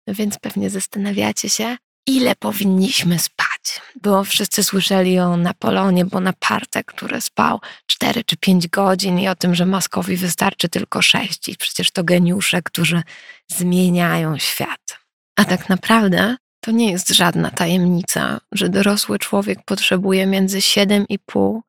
No 0.08 0.14
więc 0.14 0.40
pewnie 0.40 0.70
zastanawiacie 0.70 1.50
się, 1.50 1.78
ile 2.08 2.36
powinniśmy 2.36 3.20
spać. 3.20 3.82
Bo 4.02 4.24
wszyscy 4.24 4.64
słyszeli 4.64 5.20
o 5.20 5.38
Napoleonie 5.38 6.06
Bonaparte, 6.06 6.84
który 6.84 7.22
spał 7.22 7.60
4 7.86 8.24
czy 8.24 8.38
5 8.38 8.68
godzin 8.68 9.20
i 9.20 9.28
o 9.28 9.36
tym, 9.36 9.56
że 9.56 9.66
Maskowi 9.66 10.18
wystarczy 10.18 10.70
tylko 10.70 11.02
6 11.02 11.50
i 11.50 11.58
przecież 11.58 11.92
to 11.92 12.04
geniusze, 12.04 12.62
którzy 12.62 13.02
zmieniają 13.48 14.38
świat. 14.38 15.00
A 15.36 15.46
tak 15.46 15.70
naprawdę 15.70 16.38
to 16.62 16.72
nie 16.72 16.92
jest 16.92 17.10
żadna 17.10 17.52
tajemnica, 17.52 18.40
że 18.52 18.70
dorosły 18.70 19.20
człowiek 19.20 19.60
potrzebuje 19.66 20.26
między 20.26 20.58
7,5 20.58 21.60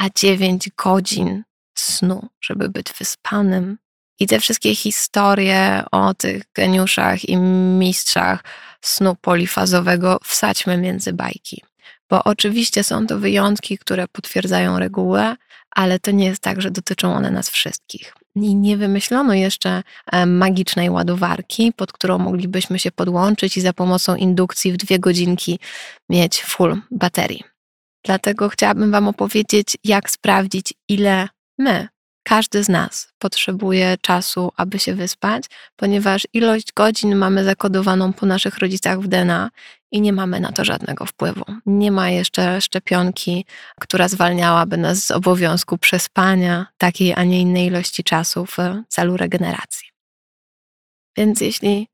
a 0.00 0.04
9 0.14 0.70
godzin 0.84 1.42
snu, 1.78 2.28
żeby 2.40 2.68
być 2.68 2.86
wyspanym 2.98 3.78
I 4.20 4.26
te 4.26 4.40
wszystkie 4.40 4.74
historie 4.74 5.84
o 5.92 6.14
tych 6.14 6.42
geniuszach 6.54 7.28
i 7.28 7.36
mistrzach 7.36 8.44
snu 8.80 9.16
polifazowego 9.20 10.18
wsadźmy 10.24 10.76
między 10.76 11.12
bajki. 11.12 11.62
Bo 12.10 12.24
oczywiście 12.24 12.84
są 12.84 13.06
to 13.06 13.18
wyjątki, 13.18 13.78
które 13.78 14.08
potwierdzają 14.08 14.78
regułę, 14.78 15.36
ale 15.70 15.98
to 15.98 16.10
nie 16.10 16.26
jest 16.26 16.42
tak, 16.42 16.62
że 16.62 16.70
dotyczą 16.70 17.14
one 17.14 17.30
nas 17.30 17.50
wszystkich. 17.50 18.14
I 18.36 18.54
nie 18.54 18.76
wymyślono 18.76 19.34
jeszcze 19.34 19.82
e, 20.12 20.26
magicznej 20.26 20.90
ładowarki, 20.90 21.72
pod 21.76 21.92
którą 21.92 22.18
moglibyśmy 22.18 22.78
się 22.78 22.92
podłączyć 22.92 23.56
i 23.56 23.60
za 23.60 23.72
pomocą 23.72 24.16
indukcji 24.16 24.72
w 24.72 24.76
dwie 24.76 24.98
godzinki 24.98 25.58
mieć 26.08 26.42
full 26.42 26.82
baterii. 26.90 27.42
Dlatego 28.04 28.48
chciałabym 28.48 28.90
Wam 28.90 29.08
opowiedzieć, 29.08 29.76
jak 29.84 30.10
sprawdzić, 30.10 30.74
ile 30.88 31.28
my, 31.58 31.88
każdy 32.26 32.64
z 32.64 32.68
nas, 32.68 33.08
potrzebuje 33.18 33.96
czasu, 34.00 34.52
aby 34.56 34.78
się 34.78 34.94
wyspać, 34.94 35.44
ponieważ 35.76 36.26
ilość 36.32 36.72
godzin 36.72 37.16
mamy 37.16 37.44
zakodowaną 37.44 38.12
po 38.12 38.26
naszych 38.26 38.58
rodzicach 38.58 39.00
w 39.00 39.08
DNA 39.08 39.50
i 39.92 40.00
nie 40.00 40.12
mamy 40.12 40.40
na 40.40 40.52
to 40.52 40.64
żadnego 40.64 41.06
wpływu. 41.06 41.44
Nie 41.66 41.92
ma 41.92 42.10
jeszcze 42.10 42.60
szczepionki, 42.60 43.44
która 43.80 44.08
zwalniałaby 44.08 44.76
nas 44.76 45.04
z 45.04 45.10
obowiązku 45.10 45.78
przespania 45.78 46.66
takiej, 46.78 47.14
a 47.14 47.24
nie 47.24 47.40
innej 47.40 47.66
ilości 47.66 48.04
czasu 48.04 48.46
w 48.46 48.56
celu 48.88 49.16
regeneracji. 49.16 49.88
Więc 51.16 51.40
jeśli 51.40 51.88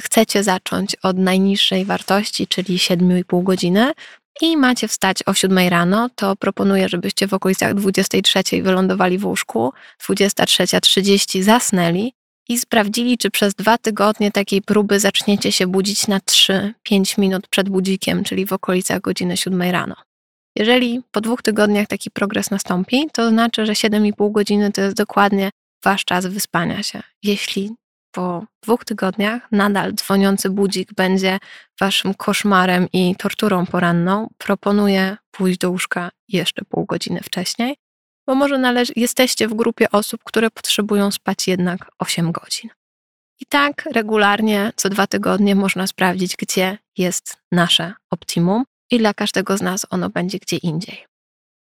chcecie 0.00 0.44
zacząć 0.44 0.96
od 1.02 1.18
najniższej 1.18 1.84
wartości, 1.84 2.46
czyli 2.46 2.78
7,5 2.78 3.42
godziny, 3.42 3.92
i 4.40 4.56
macie 4.56 4.88
wstać 4.88 5.18
o 5.26 5.34
7 5.34 5.68
rano, 5.68 6.08
to 6.14 6.36
proponuję, 6.36 6.88
żebyście 6.88 7.28
w 7.28 7.34
okolicach 7.34 7.74
23 7.74 8.62
wylądowali 8.62 9.18
w 9.18 9.26
łóżku, 9.26 9.72
23.30 10.08 11.42
zasnęli 11.42 12.12
i 12.48 12.58
sprawdzili, 12.58 13.18
czy 13.18 13.30
przez 13.30 13.54
dwa 13.54 13.78
tygodnie 13.78 14.32
takiej 14.32 14.62
próby 14.62 15.00
zaczniecie 15.00 15.52
się 15.52 15.66
budzić 15.66 16.06
na 16.06 16.18
3-5 16.18 17.18
minut 17.18 17.48
przed 17.48 17.68
budzikiem, 17.68 18.24
czyli 18.24 18.46
w 18.46 18.52
okolicach 18.52 19.00
godziny 19.00 19.36
7 19.36 19.62
rano. 19.62 19.94
Jeżeli 20.56 21.00
po 21.10 21.20
dwóch 21.20 21.42
tygodniach 21.42 21.86
taki 21.86 22.10
progres 22.10 22.50
nastąpi, 22.50 23.08
to 23.12 23.30
znaczy, 23.30 23.66
że 23.66 23.72
7,5 23.72 24.32
godziny 24.32 24.72
to 24.72 24.80
jest 24.80 24.96
dokładnie 24.96 25.50
wasz 25.84 26.04
czas 26.04 26.26
wyspania 26.26 26.82
się. 26.82 27.02
Jeśli 27.22 27.70
po 28.12 28.44
dwóch 28.62 28.84
tygodniach 28.84 29.48
nadal 29.52 29.94
dzwoniący 29.94 30.50
budzik 30.50 30.94
będzie 30.94 31.38
waszym 31.80 32.14
koszmarem 32.14 32.88
i 32.92 33.16
torturą 33.16 33.66
poranną, 33.66 34.28
proponuję 34.38 35.16
pójść 35.30 35.58
do 35.58 35.70
łóżka 35.70 36.10
jeszcze 36.28 36.64
pół 36.64 36.84
godziny 36.84 37.20
wcześniej, 37.20 37.76
bo 38.26 38.34
może 38.34 38.58
należy, 38.58 38.92
jesteście 38.96 39.48
w 39.48 39.54
grupie 39.54 39.90
osób, 39.90 40.24
które 40.24 40.50
potrzebują 40.50 41.10
spać 41.10 41.48
jednak 41.48 41.90
8 41.98 42.32
godzin. 42.32 42.70
I 43.40 43.46
tak 43.46 43.84
regularnie 43.92 44.72
co 44.76 44.88
dwa 44.88 45.06
tygodnie 45.06 45.54
można 45.54 45.86
sprawdzić, 45.86 46.36
gdzie 46.36 46.78
jest 46.98 47.36
nasze 47.52 47.92
optimum 48.10 48.64
i 48.90 48.98
dla 48.98 49.14
każdego 49.14 49.56
z 49.56 49.62
nas 49.62 49.86
ono 49.90 50.10
będzie 50.10 50.38
gdzie 50.38 50.56
indziej. 50.56 51.11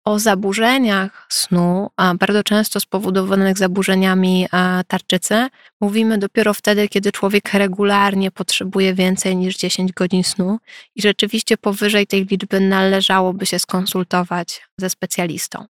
O 0.06 0.20
zaburzeniach 0.20 1.26
snu, 1.30 1.90
a 1.98 2.16
bardzo 2.16 2.44
często 2.44 2.80
spowodowanych 2.80 3.58
zaburzeniami 3.58 4.48
tarczycy, 4.88 5.48
mówimy 5.82 6.18
dopiero 6.18 6.54
wtedy, 6.54 6.88
kiedy 6.88 7.12
człowiek 7.12 7.54
regularnie 7.54 8.32
potrzebuje 8.32 8.94
więcej 8.94 9.36
niż 9.36 9.58
10 9.58 9.94
godzin 9.94 10.24
snu 10.24 10.60
i 10.96 11.02
rzeczywiście 11.02 11.58
powyżej 11.58 12.08
tej 12.08 12.26
liczby 12.26 12.60
należałoby 12.60 13.46
się 13.46 13.60
skonsultować 13.60 14.68
ze 14.78 14.90
specjalistą. 14.90 15.66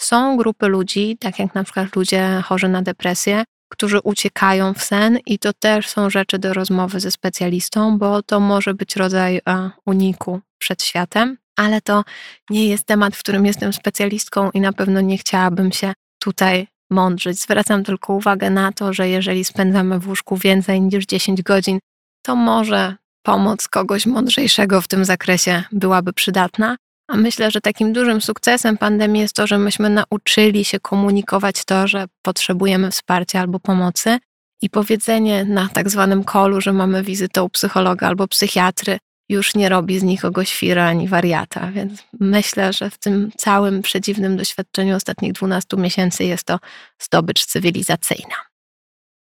Są 0.00 0.36
grupy 0.36 0.66
ludzi, 0.68 1.16
tak 1.20 1.38
jak 1.38 1.54
na 1.54 1.64
przykład 1.64 1.96
ludzie 1.96 2.42
chorzy 2.44 2.68
na 2.68 2.82
depresję, 2.82 3.44
którzy 3.68 4.00
uciekają 4.00 4.74
w 4.74 4.82
sen, 4.82 5.18
i 5.26 5.38
to 5.38 5.52
też 5.52 5.88
są 5.88 6.10
rzeczy 6.10 6.38
do 6.38 6.54
rozmowy 6.54 7.00
ze 7.00 7.10
specjalistą, 7.10 7.98
bo 7.98 8.22
to 8.22 8.40
może 8.40 8.74
być 8.74 8.96
rodzaj 8.96 9.40
uniku 9.86 10.40
przed 10.58 10.82
światem 10.82 11.38
ale 11.56 11.80
to 11.80 12.04
nie 12.50 12.68
jest 12.68 12.84
temat, 12.84 13.16
w 13.16 13.18
którym 13.18 13.46
jestem 13.46 13.72
specjalistką 13.72 14.50
i 14.50 14.60
na 14.60 14.72
pewno 14.72 15.00
nie 15.00 15.18
chciałabym 15.18 15.72
się 15.72 15.92
tutaj 16.18 16.66
mądrzyć. 16.90 17.40
Zwracam 17.40 17.84
tylko 17.84 18.12
uwagę 18.12 18.50
na 18.50 18.72
to, 18.72 18.92
że 18.92 19.08
jeżeli 19.08 19.44
spędzamy 19.44 19.98
w 19.98 20.08
łóżku 20.08 20.36
więcej 20.36 20.80
niż 20.80 21.06
10 21.06 21.42
godzin, 21.42 21.78
to 22.22 22.36
może 22.36 22.96
pomoc 23.22 23.68
kogoś 23.68 24.06
mądrzejszego 24.06 24.80
w 24.80 24.88
tym 24.88 25.04
zakresie 25.04 25.62
byłaby 25.72 26.12
przydatna. 26.12 26.76
A 27.08 27.16
myślę, 27.16 27.50
że 27.50 27.60
takim 27.60 27.92
dużym 27.92 28.20
sukcesem 28.20 28.78
pandemii 28.78 29.22
jest 29.22 29.34
to, 29.34 29.46
że 29.46 29.58
myśmy 29.58 29.90
nauczyli 29.90 30.64
się 30.64 30.80
komunikować 30.80 31.64
to, 31.64 31.88
że 31.88 32.04
potrzebujemy 32.22 32.90
wsparcia 32.90 33.40
albo 33.40 33.60
pomocy. 33.60 34.18
I 34.62 34.70
powiedzenie 34.70 35.44
na 35.44 35.68
tak 35.68 35.90
zwanym 35.90 36.24
kolu, 36.24 36.60
że 36.60 36.72
mamy 36.72 37.02
wizytę 37.02 37.42
u 37.42 37.48
psychologa 37.48 38.06
albo 38.06 38.28
psychiatry, 38.28 38.98
już 39.28 39.54
nie 39.54 39.68
robi 39.68 39.98
z 39.98 40.02
nikogo 40.02 40.44
świra 40.44 40.86
ani 40.86 41.08
wariata. 41.08 41.70
Więc 41.72 42.04
myślę, 42.20 42.72
że 42.72 42.90
w 42.90 42.98
tym 42.98 43.30
całym 43.36 43.82
przedziwnym 43.82 44.36
doświadczeniu 44.36 44.96
ostatnich 44.96 45.32
12 45.32 45.76
miesięcy 45.76 46.24
jest 46.24 46.44
to 46.44 46.58
zdobycz 46.98 47.44
cywilizacyjna. 47.44 48.36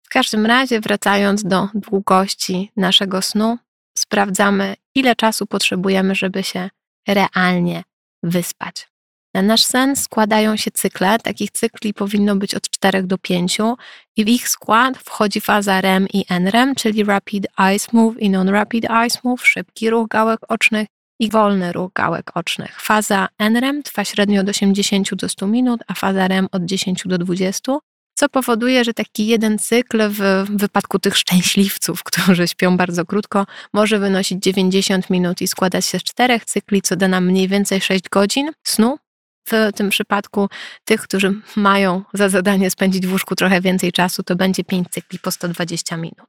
W 0.03 0.09
każdym 0.09 0.47
razie, 0.47 0.81
wracając 0.81 1.43
do 1.43 1.69
długości 1.75 2.73
naszego 2.77 3.23
snu, 3.23 3.59
sprawdzamy, 3.99 4.75
ile 4.95 5.17
czasu 5.17 5.47
potrzebujemy, 5.47 6.15
żeby 6.15 6.43
się 6.43 6.71
realnie 7.09 7.83
wyspać. 8.23 8.89
Na 9.37 9.43
nasz 9.43 9.65
sen 9.65 9.97
składają 9.97 10.57
się 10.57 10.71
cykle. 10.71 11.19
Takich 11.19 11.51
cykli 11.51 11.95
powinno 11.95 12.37
być 12.37 12.55
od 12.55 12.71
4 12.71 13.03
do 13.03 13.19
5 13.19 13.59
i 14.17 14.25
w 14.25 14.29
ich 14.29 14.49
skład 14.49 14.99
wchodzi 14.99 15.41
faza 15.41 15.81
REM 15.81 16.07
i 16.13 16.25
NREM, 16.29 16.75
czyli 16.75 17.05
Rapid 17.05 17.47
Eye 17.59 17.79
Move 17.93 18.19
i 18.19 18.31
Non-Rapid 18.31 18.91
Eye 18.91 19.09
Move, 19.25 19.47
szybki 19.47 19.91
ruch 19.91 20.09
gałek 20.09 20.41
ocznych 20.49 20.89
i 21.21 21.31
wolny 21.31 21.73
ruch 21.73 21.93
gałek 21.95 22.31
ocznych. 22.35 22.81
Faza 22.81 23.29
NREM 23.39 23.83
trwa 23.83 24.05
średnio 24.05 24.41
od 24.41 24.49
80 24.49 25.15
do 25.15 25.29
100 25.29 25.47
minut, 25.47 25.81
a 25.87 25.95
faza 25.95 26.29
REM 26.29 26.49
od 26.53 26.65
10 26.65 27.03
do 27.07 27.19
20 27.19 27.79
co 28.19 28.29
powoduje, 28.29 28.85
że 28.85 28.95
taki 28.95 29.27
jeden 29.27 29.59
cykl 29.59 29.99
w 30.09 30.47
wypadku 30.51 30.99
tych 30.99 31.17
szczęśliwców, 31.17 32.03
którzy 32.09 32.49
śpią 32.49 32.77
bardzo 32.77 33.05
krótko, 33.05 33.47
może 33.73 33.99
wynosić 33.99 34.43
90 34.43 35.11
minut 35.11 35.41
i 35.41 35.49
składać 35.49 35.87
się 35.87 35.99
z 35.99 36.03
czterech 36.03 36.45
cykli, 36.45 36.83
co 36.83 36.97
da 36.97 37.09
nam 37.09 37.27
mniej 37.27 37.49
więcej 37.49 37.81
6 37.81 38.09
godzin 38.09 38.51
snu 38.63 38.99
w 39.47 39.73
tym 39.75 39.91
przypadku 39.91 40.49
tych, 40.85 41.03
którzy 41.03 41.35
mają 41.57 42.03
za 42.13 42.29
zadanie 42.29 42.71
spędzić 42.71 43.07
w 43.07 43.13
łóżku 43.13 43.35
trochę 43.35 43.61
więcej 43.61 43.93
czasu, 43.93 44.23
to 44.23 44.37
będzie 44.37 44.65
5 44.65 44.89
cykli 44.91 45.19
po 45.19 45.31
120 45.31 45.97
minut. 45.97 46.27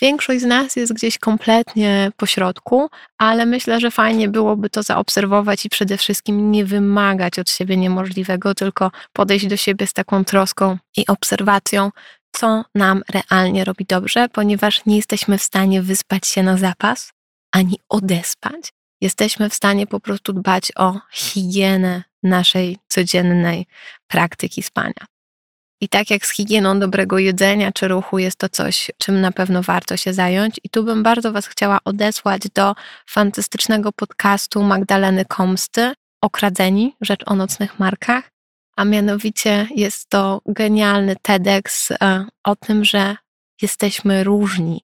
Większość 0.00 0.40
z 0.40 0.44
nas 0.44 0.76
jest 0.76 0.92
gdzieś 0.92 1.18
kompletnie 1.18 2.12
po 2.16 2.26
środku, 2.26 2.88
ale 3.18 3.46
myślę, 3.46 3.80
że 3.80 3.90
fajnie 3.90 4.28
byłoby 4.28 4.70
to 4.70 4.82
zaobserwować 4.82 5.66
i 5.66 5.68
przede 5.68 5.96
wszystkim 5.96 6.50
nie 6.50 6.64
wymagać 6.64 7.38
od 7.38 7.50
siebie 7.50 7.76
niemożliwego, 7.76 8.54
tylko 8.54 8.90
podejść 9.12 9.46
do 9.46 9.56
siebie 9.56 9.86
z 9.86 9.92
taką 9.92 10.24
troską 10.24 10.78
i 10.96 11.06
obserwacją, 11.06 11.90
co 12.32 12.64
nam 12.74 13.02
realnie 13.12 13.64
robi 13.64 13.84
dobrze, 13.84 14.28
ponieważ 14.28 14.86
nie 14.86 14.96
jesteśmy 14.96 15.38
w 15.38 15.42
stanie 15.42 15.82
wyspać 15.82 16.26
się 16.26 16.42
na 16.42 16.56
zapas 16.56 17.12
ani 17.52 17.78
odespać. 17.88 18.72
Jesteśmy 19.00 19.50
w 19.50 19.54
stanie 19.54 19.86
po 19.86 20.00
prostu 20.00 20.32
dbać 20.32 20.72
o 20.76 21.00
higienę 21.12 22.02
naszej 22.22 22.78
codziennej 22.88 23.66
praktyki 24.06 24.62
spania. 24.62 25.06
I 25.80 25.88
tak 25.88 26.10
jak 26.10 26.26
z 26.26 26.30
higieną 26.30 26.80
dobrego 26.80 27.18
jedzenia 27.18 27.72
czy 27.72 27.88
ruchu 27.88 28.18
jest 28.18 28.36
to 28.36 28.48
coś, 28.48 28.90
czym 28.98 29.20
na 29.20 29.32
pewno 29.32 29.62
warto 29.62 29.96
się 29.96 30.12
zająć. 30.12 30.60
I 30.64 30.70
tu 30.70 30.84
bym 30.84 31.02
bardzo 31.02 31.32
Was 31.32 31.46
chciała 31.46 31.78
odesłać 31.84 32.42
do 32.54 32.74
fantastycznego 33.06 33.92
podcastu 33.92 34.62
Magdaleny 34.62 35.24
Komsty 35.24 35.92
Okradzeni, 36.22 36.94
rzecz 37.00 37.20
o 37.26 37.34
nocnych 37.34 37.78
markach. 37.78 38.30
A 38.76 38.84
mianowicie 38.84 39.68
jest 39.74 40.08
to 40.08 40.40
genialny 40.46 41.16
TEDx 41.22 41.90
e, 41.90 42.26
o 42.44 42.56
tym, 42.56 42.84
że 42.84 43.16
jesteśmy 43.62 44.24
różni, 44.24 44.82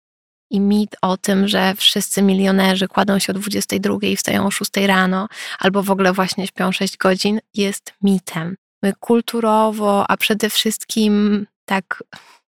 i 0.54 0.60
mit 0.60 0.96
o 1.02 1.16
tym, 1.16 1.48
że 1.48 1.74
wszyscy 1.74 2.22
milionerzy 2.22 2.88
kładą 2.88 3.18
się 3.18 3.32
o 3.32 3.34
22 3.34 3.96
i 4.02 4.16
wstają 4.16 4.46
o 4.46 4.50
6 4.50 4.70
rano, 4.76 5.28
albo 5.58 5.82
w 5.82 5.90
ogóle 5.90 6.12
właśnie 6.12 6.46
śpią 6.46 6.72
6 6.72 6.96
godzin, 6.96 7.40
jest 7.54 7.94
mitem. 8.02 8.56
My 8.82 8.92
kulturowo, 9.00 10.10
a 10.10 10.16
przede 10.16 10.50
wszystkim 10.50 11.46
tak 11.64 12.04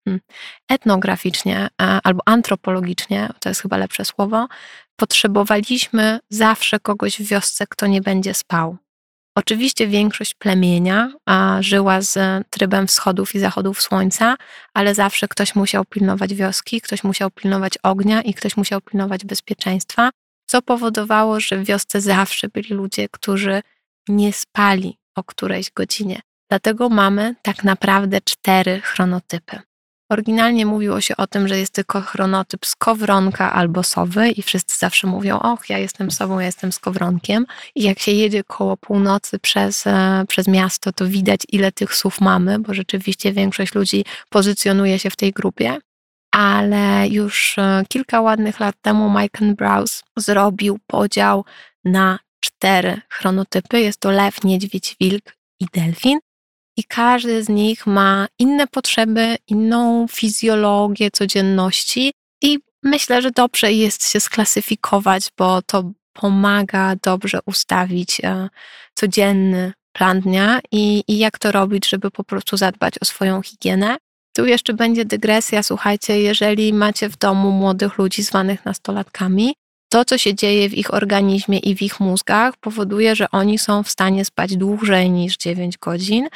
hmm, 0.05 0.21
etnograficznie 0.69 1.69
albo 1.79 2.23
antropologicznie, 2.27 3.29
to 3.41 3.49
jest 3.49 3.63
chyba 3.63 3.77
lepsze 3.77 4.05
słowo, 4.05 4.47
potrzebowaliśmy 4.97 6.19
zawsze 6.31 6.81
kogoś 6.81 7.19
w 7.19 7.29
wiosce, 7.29 7.67
kto 7.67 7.87
nie 7.87 8.01
będzie 8.01 8.35
spał. 8.35 8.77
Oczywiście 9.37 9.87
większość 9.89 10.35
plemienia 10.35 11.13
a, 11.27 11.59
żyła 11.61 12.01
z 12.01 12.19
trybem 12.51 12.87
wschodów 12.87 13.35
i 13.35 13.39
zachodów 13.39 13.83
słońca, 13.83 14.37
ale 14.75 14.95
zawsze 14.95 15.29
ktoś 15.29 15.55
musiał 15.55 15.85
pilnować 15.85 16.35
wioski, 16.35 16.81
ktoś 16.81 17.05
musiał 17.05 17.31
pilnować 17.31 17.79
ognia 17.83 18.23
i 18.23 18.35
ktoś 18.35 18.57
musiał 18.57 18.81
pilnować 18.81 19.25
bezpieczeństwa, 19.25 20.11
co 20.47 20.63
powodowało, 20.63 21.41
że 21.41 21.57
w 21.59 21.65
wiosce 21.65 22.01
zawsze 22.01 22.49
byli 22.49 22.69
ludzie, 22.69 23.09
którzy 23.09 23.63
nie 24.09 24.33
spali 24.33 24.99
o 25.17 25.25
którejś 25.25 25.71
godzinie. 25.71 26.21
Dlatego 26.51 26.89
mamy 26.89 27.35
tak 27.43 27.65
naprawdę 27.65 28.21
cztery 28.21 28.81
chronotypy. 28.81 29.59
Oryginalnie 30.09 30.67
mówiło 30.67 31.01
się 31.01 31.17
o 31.17 31.27
tym, 31.27 31.49
że 31.49 31.59
jest 31.59 31.73
tylko 31.73 32.01
chronotyp 32.01 32.67
skowronka 32.67 33.53
albo 33.53 33.83
sowy 33.83 34.31
i 34.31 34.43
wszyscy 34.43 34.77
zawsze 34.79 35.07
mówią, 35.07 35.39
och, 35.39 35.71
ja 35.71 35.79
jestem 35.79 36.11
sową, 36.11 36.39
ja 36.39 36.47
jestem 36.47 36.73
skowronkiem. 36.73 37.47
I 37.75 37.83
jak 37.83 37.99
się 37.99 38.13
jedzie 38.13 38.45
koło 38.45 38.77
północy 38.77 39.39
przez, 39.39 39.87
e, 39.87 40.25
przez 40.29 40.49
miasto, 40.49 40.93
to 40.93 41.07
widać, 41.07 41.41
ile 41.49 41.73
tych 41.73 41.95
słów 41.95 42.21
mamy, 42.21 42.59
bo 42.59 42.75
rzeczywiście 42.75 43.33
większość 43.33 43.75
ludzi 43.75 44.05
pozycjonuje 44.31 44.99
się 44.99 45.11
w 45.11 45.17
tej 45.17 45.33
grupie. 45.33 45.79
Ale 46.31 47.09
już 47.09 47.59
e, 47.59 47.85
kilka 47.89 48.21
ładnych 48.21 48.61
lat 48.61 48.77
temu 48.83 49.21
Mike 49.21 49.55
Browse 49.55 50.03
zrobił 50.17 50.79
podział 50.87 51.45
na 51.85 52.19
cztery 52.41 53.01
chronotypy. 53.09 53.81
Jest 53.81 54.01
to 54.01 54.11
lew, 54.11 54.45
niedźwiedź, 54.45 54.97
wilk 55.01 55.25
i 55.61 55.67
delfin 55.75 56.19
i 56.77 56.85
każdy 56.85 57.45
z 57.45 57.49
nich 57.49 57.87
ma 57.87 58.27
inne 58.39 58.67
potrzeby, 58.67 59.37
inną 59.49 60.07
fizjologię 60.09 61.11
codzienności 61.11 62.13
i 62.43 62.59
myślę, 62.83 63.23
że 63.23 63.31
dobrze 63.31 63.73
jest 63.73 64.11
się 64.11 64.21
sklasyfikować, 64.21 65.29
bo 65.39 65.63
to 65.63 65.93
pomaga 66.13 66.97
dobrze 67.03 67.39
ustawić 67.47 68.21
e, 68.25 68.49
codzienny 68.95 69.73
plan 69.93 70.21
dnia 70.21 70.61
i, 70.73 71.05
i 71.09 71.19
jak 71.19 71.39
to 71.39 71.53
robić, 71.53 71.89
żeby 71.89 72.11
po 72.11 72.25
prostu 72.25 72.57
zadbać 72.57 72.95
o 73.01 73.05
swoją 73.05 73.43
higienę. 73.43 73.97
Tu 74.37 74.47
jeszcze 74.47 74.75
będzie 74.75 75.05
dygresja, 75.05 75.63
słuchajcie, 75.63 76.21
jeżeli 76.21 76.73
macie 76.73 77.09
w 77.09 77.17
domu 77.17 77.51
młodych 77.51 77.99
ludzi 77.99 78.23
zwanych 78.23 78.65
nastolatkami, 78.65 79.55
to, 79.97 80.05
co 80.05 80.19
się 80.19 80.35
dzieje 80.35 80.69
w 80.69 80.75
ich 80.75 80.95
organizmie 80.95 81.59
i 81.59 81.77
w 81.77 81.83
ich 81.83 82.01
mózgach, 82.01 82.57
powoduje, 82.57 83.17
że 83.17 83.31
oni 83.31 83.59
są 83.59 83.83
w 83.83 83.91
stanie 83.91 84.25
spać 84.25 84.57
dłużej 84.57 85.11
niż 85.11 85.37
9 85.37 85.79
godzin 85.79 86.29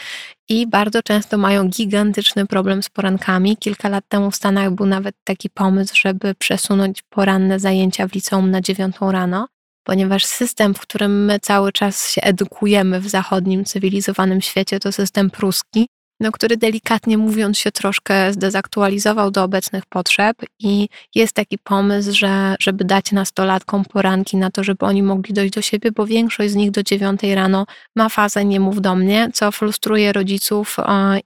i 0.48 0.66
bardzo 0.66 1.02
często 1.02 1.38
mają 1.38 1.68
gigantyczny 1.68 2.46
problem 2.46 2.82
z 2.82 2.88
porankami. 2.88 3.56
Kilka 3.56 3.88
lat 3.88 4.04
temu 4.08 4.30
w 4.30 4.36
Stanach 4.36 4.70
był 4.70 4.86
nawet 4.86 5.14
taki 5.24 5.50
pomysł, 5.50 5.94
żeby 5.96 6.34
przesunąć 6.34 7.02
poranne 7.02 7.58
zajęcia 7.58 8.08
w 8.08 8.14
liceum 8.14 8.50
na 8.50 8.60
9 8.60 8.96
rano, 9.00 9.48
ponieważ 9.84 10.24
system, 10.24 10.74
w 10.74 10.80
którym 10.80 11.24
my 11.24 11.40
cały 11.40 11.72
czas 11.72 12.12
się 12.12 12.22
edukujemy 12.22 13.00
w 13.00 13.08
zachodnim, 13.08 13.64
cywilizowanym 13.64 14.40
świecie, 14.40 14.80
to 14.80 14.92
system 14.92 15.30
pruski, 15.30 15.86
no, 16.20 16.32
który 16.32 16.56
delikatnie 16.56 17.18
mówiąc 17.18 17.58
się 17.58 17.72
troszkę 17.72 18.32
zdezaktualizował 18.32 19.30
do 19.30 19.44
obecnych 19.44 19.86
potrzeb 19.86 20.36
i 20.58 20.88
jest 21.14 21.32
taki 21.32 21.58
pomysł, 21.58 22.12
że 22.12 22.56
żeby 22.60 22.84
dać 22.84 23.12
nastolatkom 23.12 23.84
poranki 23.84 24.36
na 24.36 24.50
to, 24.50 24.64
żeby 24.64 24.86
oni 24.86 25.02
mogli 25.02 25.34
dojść 25.34 25.54
do 25.54 25.62
siebie, 25.62 25.92
bo 25.92 26.06
większość 26.06 26.50
z 26.50 26.54
nich 26.54 26.70
do 26.70 26.82
dziewiątej 26.82 27.34
rano 27.34 27.66
ma 27.96 28.08
fazę 28.08 28.44
nie 28.44 28.60
mów 28.60 28.80
do 28.80 28.94
mnie, 28.94 29.30
co 29.34 29.52
frustruje 29.52 30.12
rodziców 30.12 30.76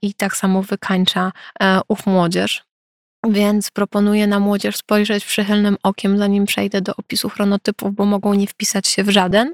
i 0.03 0.15
tak 0.15 0.37
samo 0.37 0.63
wykańcza 0.63 1.33
e, 1.63 1.81
ów 1.89 2.07
młodzież. 2.07 2.65
Więc 3.29 3.71
proponuję 3.71 4.27
na 4.27 4.41
młodzież 4.41 4.77
spojrzeć 4.77 5.25
przychylnym 5.25 5.77
okiem, 5.83 6.19
zanim 6.19 6.45
przejdę 6.47 6.81
do 6.81 6.97
opisu 6.97 7.29
chronotypów, 7.29 7.95
bo 7.95 8.05
mogą 8.05 8.35
nie 8.35 8.47
wpisać 8.47 8.89
się 8.89 9.05
w 9.05 9.11
żaden. 9.11 9.53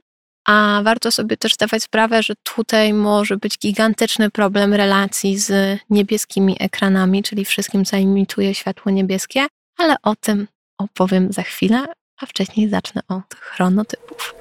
A 0.51 0.81
warto 0.85 1.13
sobie 1.13 1.37
też 1.37 1.55
zdawać 1.55 1.83
sprawę, 1.83 2.23
że 2.23 2.35
tutaj 2.43 2.93
może 2.93 3.37
być 3.37 3.59
gigantyczny 3.59 4.31
problem 4.31 4.75
relacji 4.75 5.39
z 5.39 5.79
niebieskimi 5.91 6.57
ekranami, 6.61 7.23
czyli 7.23 7.45
wszystkim, 7.45 7.85
co 7.85 7.97
imituje 7.97 8.55
światło 8.55 8.93
niebieskie, 8.93 9.47
ale 9.79 9.97
o 10.03 10.17
tym 10.17 10.49
opowiem 10.79 11.33
za 11.33 11.43
chwilę, 11.43 11.85
a 12.21 12.27
wcześniej 12.27 12.69
zacznę 12.69 13.03
od 13.09 13.35
chronotypów. 13.35 14.35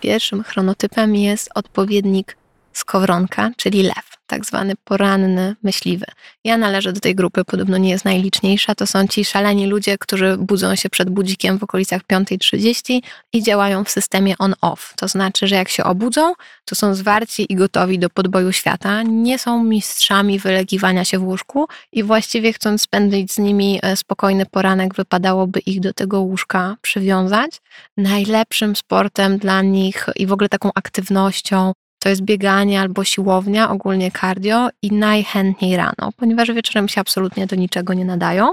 Pierwszym 0.00 0.42
chronotypem 0.42 1.16
jest 1.16 1.50
odpowiednik 1.54 2.36
skowronka, 2.74 3.50
czyli 3.56 3.82
lew 3.82 4.14
tak 4.26 4.44
zwany 4.44 4.74
poranny 4.84 5.56
myśliwy. 5.62 6.06
Ja 6.44 6.56
należę 6.56 6.92
do 6.92 7.00
tej 7.00 7.14
grupy, 7.14 7.44
podobno 7.44 7.78
nie 7.78 7.90
jest 7.90 8.04
najliczniejsza. 8.04 8.74
To 8.74 8.86
są 8.86 9.06
ci 9.06 9.24
szaleni 9.24 9.66
ludzie, 9.66 9.98
którzy 9.98 10.36
budzą 10.36 10.76
się 10.76 10.90
przed 10.90 11.10
budzikiem 11.10 11.58
w 11.58 11.62
okolicach 11.62 12.02
5.30 12.12 13.00
i 13.32 13.42
działają 13.42 13.84
w 13.84 13.90
systemie 13.90 14.34
on-off. 14.38 14.94
To 14.96 15.08
znaczy, 15.08 15.46
że 15.46 15.54
jak 15.56 15.68
się 15.68 15.84
obudzą, 15.84 16.32
to 16.64 16.74
są 16.74 16.94
zwarci 16.94 17.46
i 17.52 17.54
gotowi 17.54 17.98
do 17.98 18.10
podboju 18.10 18.52
świata. 18.52 19.02
Nie 19.02 19.38
są 19.38 19.64
mistrzami 19.64 20.38
wylegiwania 20.38 21.04
się 21.04 21.18
w 21.18 21.24
łóżku 21.24 21.66
i 21.92 22.02
właściwie 22.02 22.52
chcąc 22.52 22.82
spędzić 22.82 23.32
z 23.32 23.38
nimi 23.38 23.80
e, 23.82 23.96
spokojny 23.96 24.46
poranek, 24.46 24.94
wypadałoby 24.94 25.60
ich 25.60 25.80
do 25.80 25.92
tego 25.92 26.20
łóżka 26.20 26.76
przywiązać. 26.82 27.60
Najlepszym 27.96 28.76
sportem 28.76 29.38
dla 29.38 29.62
nich 29.62 30.06
i 30.16 30.26
w 30.26 30.32
ogóle 30.32 30.48
taką 30.48 30.70
aktywnością 30.74 31.72
to 32.04 32.08
jest 32.08 32.22
bieganie 32.22 32.80
albo 32.80 33.04
siłownia, 33.04 33.70
ogólnie 33.70 34.10
cardio 34.10 34.68
i 34.82 34.92
najchętniej 34.92 35.76
rano, 35.76 36.10
ponieważ 36.16 36.52
wieczorem 36.52 36.88
się 36.88 37.00
absolutnie 37.00 37.46
do 37.46 37.56
niczego 37.56 37.94
nie 37.94 38.04
nadają, 38.04 38.52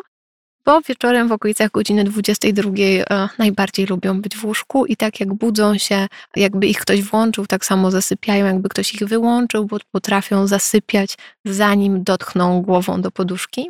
bo 0.65 0.81
wieczorem 0.81 1.27
w 1.27 1.31
okolicach 1.31 1.71
godziny 1.71 2.03
22 2.03 2.71
e, 2.77 3.29
najbardziej 3.37 3.85
lubią 3.85 4.21
być 4.21 4.35
w 4.37 4.45
łóżku 4.45 4.85
i 4.85 4.95
tak 4.95 5.19
jak 5.19 5.33
budzą 5.33 5.77
się, 5.77 6.07
jakby 6.35 6.67
ich 6.67 6.79
ktoś 6.79 7.01
włączył, 7.01 7.47
tak 7.47 7.65
samo 7.65 7.91
zasypiają, 7.91 8.45
jakby 8.45 8.69
ktoś 8.69 8.93
ich 8.93 9.03
wyłączył, 9.07 9.65
bo 9.65 9.77
potrafią 9.91 10.47
zasypiać 10.47 11.17
zanim 11.45 12.03
dotkną 12.03 12.61
głową 12.61 13.01
do 13.01 13.11
poduszki. 13.11 13.69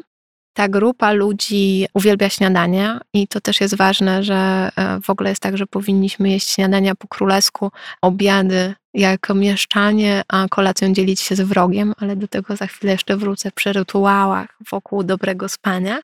Ta 0.54 0.70
grupa 0.70 1.12
ludzi 1.12 1.86
uwielbia 1.94 2.30
śniadania 2.30 3.02
i 3.14 3.28
to 3.28 3.42
też 3.42 3.62
jest 3.62 3.76
ważne, 3.76 4.24
że 4.24 4.70
e, 4.76 5.00
w 5.02 5.10
ogóle 5.10 5.30
jest 5.30 5.42
tak, 5.42 5.58
że 5.58 5.68
powinniśmy 5.68 6.30
jeść 6.30 6.50
śniadania 6.50 6.96
po 6.96 7.08
królesku, 7.08 7.72
obiady 8.02 8.76
jak 8.94 9.30
mieszczanie, 9.36 10.22
a 10.28 10.48
kolacją 10.50 10.94
dzielić 10.94 11.20
się 11.20 11.36
z 11.36 11.42
wrogiem, 11.42 11.94
ale 11.98 12.16
do 12.16 12.28
tego 12.28 12.56
za 12.56 12.68
chwilę 12.68 12.92
jeszcze 12.92 13.18
wrócę 13.18 13.52
przy 13.52 13.74
rytuałach 13.74 14.58
wokół 14.72 15.04
dobrego 15.04 15.50
spania. 15.50 16.00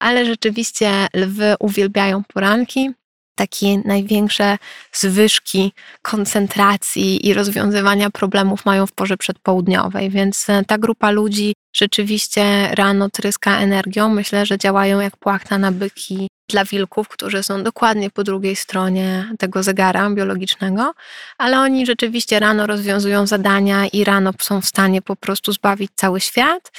Ale 0.00 0.26
rzeczywiście 0.26 1.06
lwy 1.14 1.54
uwielbiają 1.60 2.22
poranki, 2.24 2.90
takie 3.34 3.78
największe 3.78 4.58
zwyżki 4.92 5.72
koncentracji 6.02 7.26
i 7.28 7.34
rozwiązywania 7.34 8.10
problemów 8.10 8.64
mają 8.64 8.86
w 8.86 8.92
porze 8.92 9.16
przedpołudniowej, 9.16 10.10
więc 10.10 10.48
e, 10.48 10.64
ta 10.64 10.78
grupa 10.78 11.10
ludzi 11.10 11.54
rzeczywiście 11.76 12.68
rano 12.74 13.10
tryska 13.10 13.58
energią. 13.58 14.08
Myślę, 14.08 14.46
że 14.46 14.58
działają 14.58 15.00
jak 15.00 15.16
płachta 15.16 15.58
na 15.58 15.72
byki 15.72 16.28
dla 16.48 16.64
wilków, 16.64 17.08
którzy 17.08 17.42
są 17.42 17.62
dokładnie 17.62 18.10
po 18.10 18.24
drugiej 18.24 18.56
stronie 18.56 19.32
tego 19.38 19.62
zegara 19.62 20.10
biologicznego, 20.10 20.92
ale 21.38 21.60
oni 21.60 21.86
rzeczywiście 21.86 22.40
rano 22.40 22.66
rozwiązują 22.66 23.26
zadania 23.26 23.86
i 23.86 24.04
rano 24.04 24.32
są 24.40 24.60
w 24.60 24.66
stanie 24.66 25.02
po 25.02 25.16
prostu 25.16 25.52
zbawić 25.52 25.90
cały 25.94 26.20
świat, 26.20 26.70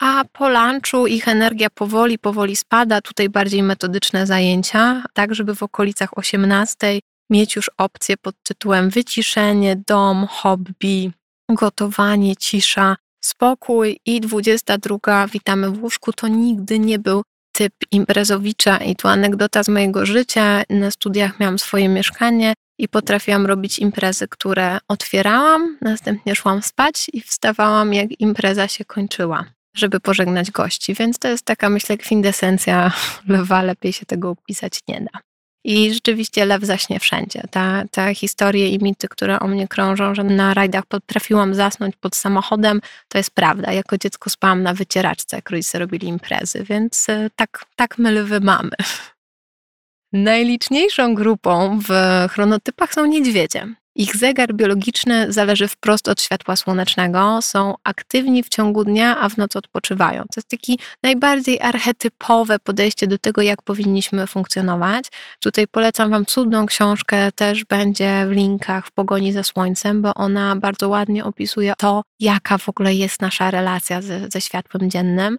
a 0.00 0.24
po 0.32 0.48
lunchu 0.48 1.06
ich 1.06 1.28
energia 1.28 1.70
powoli, 1.70 2.18
powoli 2.18 2.56
spada. 2.56 3.00
Tutaj 3.00 3.28
bardziej 3.28 3.62
metodyczne 3.62 4.26
zajęcia, 4.26 5.04
tak 5.12 5.34
żeby 5.34 5.54
w 5.54 5.62
okolicach 5.62 6.18
18 6.18 7.00
mieć 7.30 7.56
już 7.56 7.70
opcję 7.78 8.16
pod 8.16 8.34
tytułem 8.42 8.90
wyciszenie, 8.90 9.82
dom, 9.86 10.26
hobby, 10.26 11.12
gotowanie, 11.50 12.36
cisza, 12.36 12.96
spokój. 13.24 14.00
I 14.06 14.20
22 14.20 15.26
witamy 15.26 15.70
w 15.70 15.82
łóżku. 15.82 16.12
To 16.12 16.28
nigdy 16.28 16.78
nie 16.78 16.98
był 16.98 17.22
typ 17.52 17.72
imprezowicza. 17.90 18.76
I 18.76 18.96
tu 18.96 19.08
anegdota 19.08 19.62
z 19.62 19.68
mojego 19.68 20.06
życia. 20.06 20.62
Na 20.70 20.90
studiach 20.90 21.40
miałam 21.40 21.58
swoje 21.58 21.88
mieszkanie 21.88 22.54
i 22.78 22.88
potrafiłam 22.88 23.46
robić 23.46 23.78
imprezy, 23.78 24.28
które 24.28 24.78
otwierałam, 24.88 25.78
następnie 25.80 26.34
szłam 26.34 26.62
spać 26.62 27.06
i 27.12 27.20
wstawałam 27.20 27.94
jak 27.94 28.20
impreza 28.20 28.68
się 28.68 28.84
kończyła 28.84 29.55
żeby 29.76 30.00
pożegnać 30.00 30.50
gości. 30.50 30.94
Więc 30.94 31.18
to 31.18 31.28
jest 31.28 31.44
taka, 31.44 31.68
myślę, 31.68 31.96
kwintesencja 31.96 32.92
lewa, 33.28 33.62
lepiej 33.62 33.92
się 33.92 34.06
tego 34.06 34.30
opisać 34.30 34.80
nie 34.88 35.00
da. 35.00 35.20
I 35.64 35.94
rzeczywiście 35.94 36.44
lew 36.44 36.62
zaśnie 36.62 37.00
wszędzie. 37.00 37.42
Ta, 37.50 37.84
ta 37.90 38.14
historie 38.14 38.68
i 38.68 38.84
mity, 38.84 39.08
które 39.08 39.40
o 39.40 39.48
mnie 39.48 39.68
krążą, 39.68 40.14
że 40.14 40.24
na 40.24 40.54
rajdach 40.54 40.86
potrafiłam 40.86 41.54
zasnąć 41.54 41.96
pod 41.96 42.16
samochodem, 42.16 42.80
to 43.08 43.18
jest 43.18 43.30
prawda. 43.30 43.72
Jako 43.72 43.98
dziecko 43.98 44.30
spałam 44.30 44.62
na 44.62 44.74
wycieraczce, 44.74 45.36
jak 45.36 45.50
rodzice 45.50 45.78
robili 45.78 46.08
imprezy, 46.08 46.64
więc 46.64 47.08
e, 47.08 47.30
tak, 47.36 47.64
tak 47.76 47.98
my 47.98 48.12
lwy 48.12 48.40
mamy. 48.40 48.70
Najliczniejszą 50.12 51.14
grupą 51.14 51.80
w 51.88 51.90
chronotypach 52.30 52.94
są 52.94 53.06
niedźwiedzie. 53.06 53.74
Ich 53.98 54.16
zegar 54.16 54.54
biologiczny 54.54 55.32
zależy 55.32 55.68
wprost 55.68 56.08
od 56.08 56.20
światła 56.20 56.56
słonecznego, 56.56 57.42
są 57.42 57.74
aktywni 57.84 58.42
w 58.42 58.48
ciągu 58.48 58.84
dnia, 58.84 59.20
a 59.20 59.28
w 59.28 59.36
nocy 59.36 59.58
odpoczywają. 59.58 60.22
To 60.22 60.28
jest 60.36 60.48
taki 60.48 60.78
najbardziej 61.02 61.60
archetypowe 61.60 62.58
podejście 62.58 63.06
do 63.06 63.18
tego, 63.18 63.42
jak 63.42 63.62
powinniśmy 63.62 64.26
funkcjonować. 64.26 65.04
Tutaj 65.40 65.66
polecam 65.68 66.10
Wam 66.10 66.26
cudną 66.26 66.66
książkę, 66.66 67.32
też 67.32 67.64
będzie 67.64 68.26
w 68.28 68.30
linkach 68.30 68.86
w 68.86 68.92
Pogoni 68.92 69.32
za 69.32 69.42
Słońcem, 69.42 70.02
bo 70.02 70.14
ona 70.14 70.56
bardzo 70.56 70.88
ładnie 70.88 71.24
opisuje 71.24 71.74
to, 71.78 72.02
jaka 72.20 72.58
w 72.58 72.68
ogóle 72.68 72.94
jest 72.94 73.20
nasza 73.20 73.50
relacja 73.50 74.02
ze, 74.02 74.30
ze 74.30 74.40
światłem 74.40 74.90
dziennym. 74.90 75.36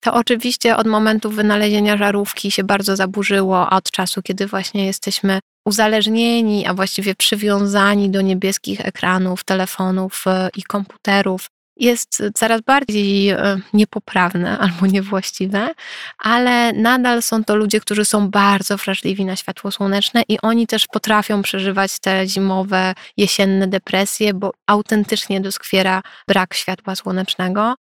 To 0.00 0.14
oczywiście 0.14 0.76
od 0.76 0.86
momentu 0.86 1.30
wynalezienia 1.30 1.96
żarówki 1.96 2.50
się 2.50 2.64
bardzo 2.64 2.96
zaburzyło, 2.96 3.70
a 3.70 3.76
od 3.76 3.90
czasu, 3.90 4.22
kiedy 4.22 4.46
właśnie 4.46 4.86
jesteśmy 4.86 5.38
uzależnieni, 5.64 6.66
a 6.66 6.74
właściwie 6.74 7.14
przywiązani 7.14 8.10
do 8.10 8.20
niebieskich 8.20 8.80
ekranów, 8.80 9.44
telefonów 9.44 10.24
e, 10.26 10.48
i 10.56 10.62
komputerów, 10.62 11.48
jest 11.76 12.22
coraz 12.34 12.60
bardziej 12.60 13.28
e, 13.28 13.60
niepoprawne 13.72 14.58
albo 14.64 14.86
niewłaściwe, 14.86 15.74
ale 16.18 16.72
nadal 16.72 17.22
są 17.22 17.44
to 17.44 17.56
ludzie, 17.56 17.80
którzy 17.80 18.04
są 18.04 18.30
bardzo 18.30 18.76
wrażliwi 18.76 19.24
na 19.24 19.36
światło 19.36 19.70
słoneczne 19.70 20.22
i 20.28 20.40
oni 20.40 20.66
też 20.66 20.86
potrafią 20.86 21.42
przeżywać 21.42 21.98
te 21.98 22.28
zimowe, 22.28 22.94
jesienne 23.16 23.68
depresje, 23.68 24.34
bo 24.34 24.52
autentycznie 24.66 25.40
doskwiera 25.40 26.02
brak 26.28 26.54
światła 26.54 26.96
słonecznego. 26.96 27.74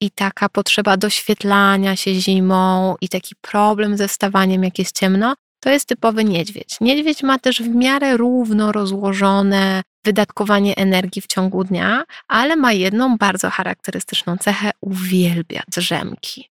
I 0.00 0.10
taka 0.10 0.48
potrzeba 0.48 0.96
doświetlania 0.96 1.96
się 1.96 2.14
zimą 2.14 2.96
i 3.00 3.08
taki 3.08 3.34
problem 3.40 3.96
ze 3.96 4.08
wstawaniem, 4.08 4.64
jak 4.64 4.78
jest 4.78 4.98
ciemno, 4.98 5.34
to 5.60 5.70
jest 5.70 5.88
typowy 5.88 6.24
niedźwiedź. 6.24 6.76
Niedźwiedź 6.80 7.22
ma 7.22 7.38
też 7.38 7.62
w 7.62 7.74
miarę 7.74 8.16
równo 8.16 8.72
rozłożone 8.72 9.82
wydatkowanie 10.04 10.76
energii 10.76 11.22
w 11.22 11.26
ciągu 11.26 11.64
dnia, 11.64 12.04
ale 12.28 12.56
ma 12.56 12.72
jedną 12.72 13.16
bardzo 13.16 13.50
charakterystyczną 13.50 14.36
cechę 14.36 14.70
uwielbia 14.80 15.62
drzemki. 15.68 16.50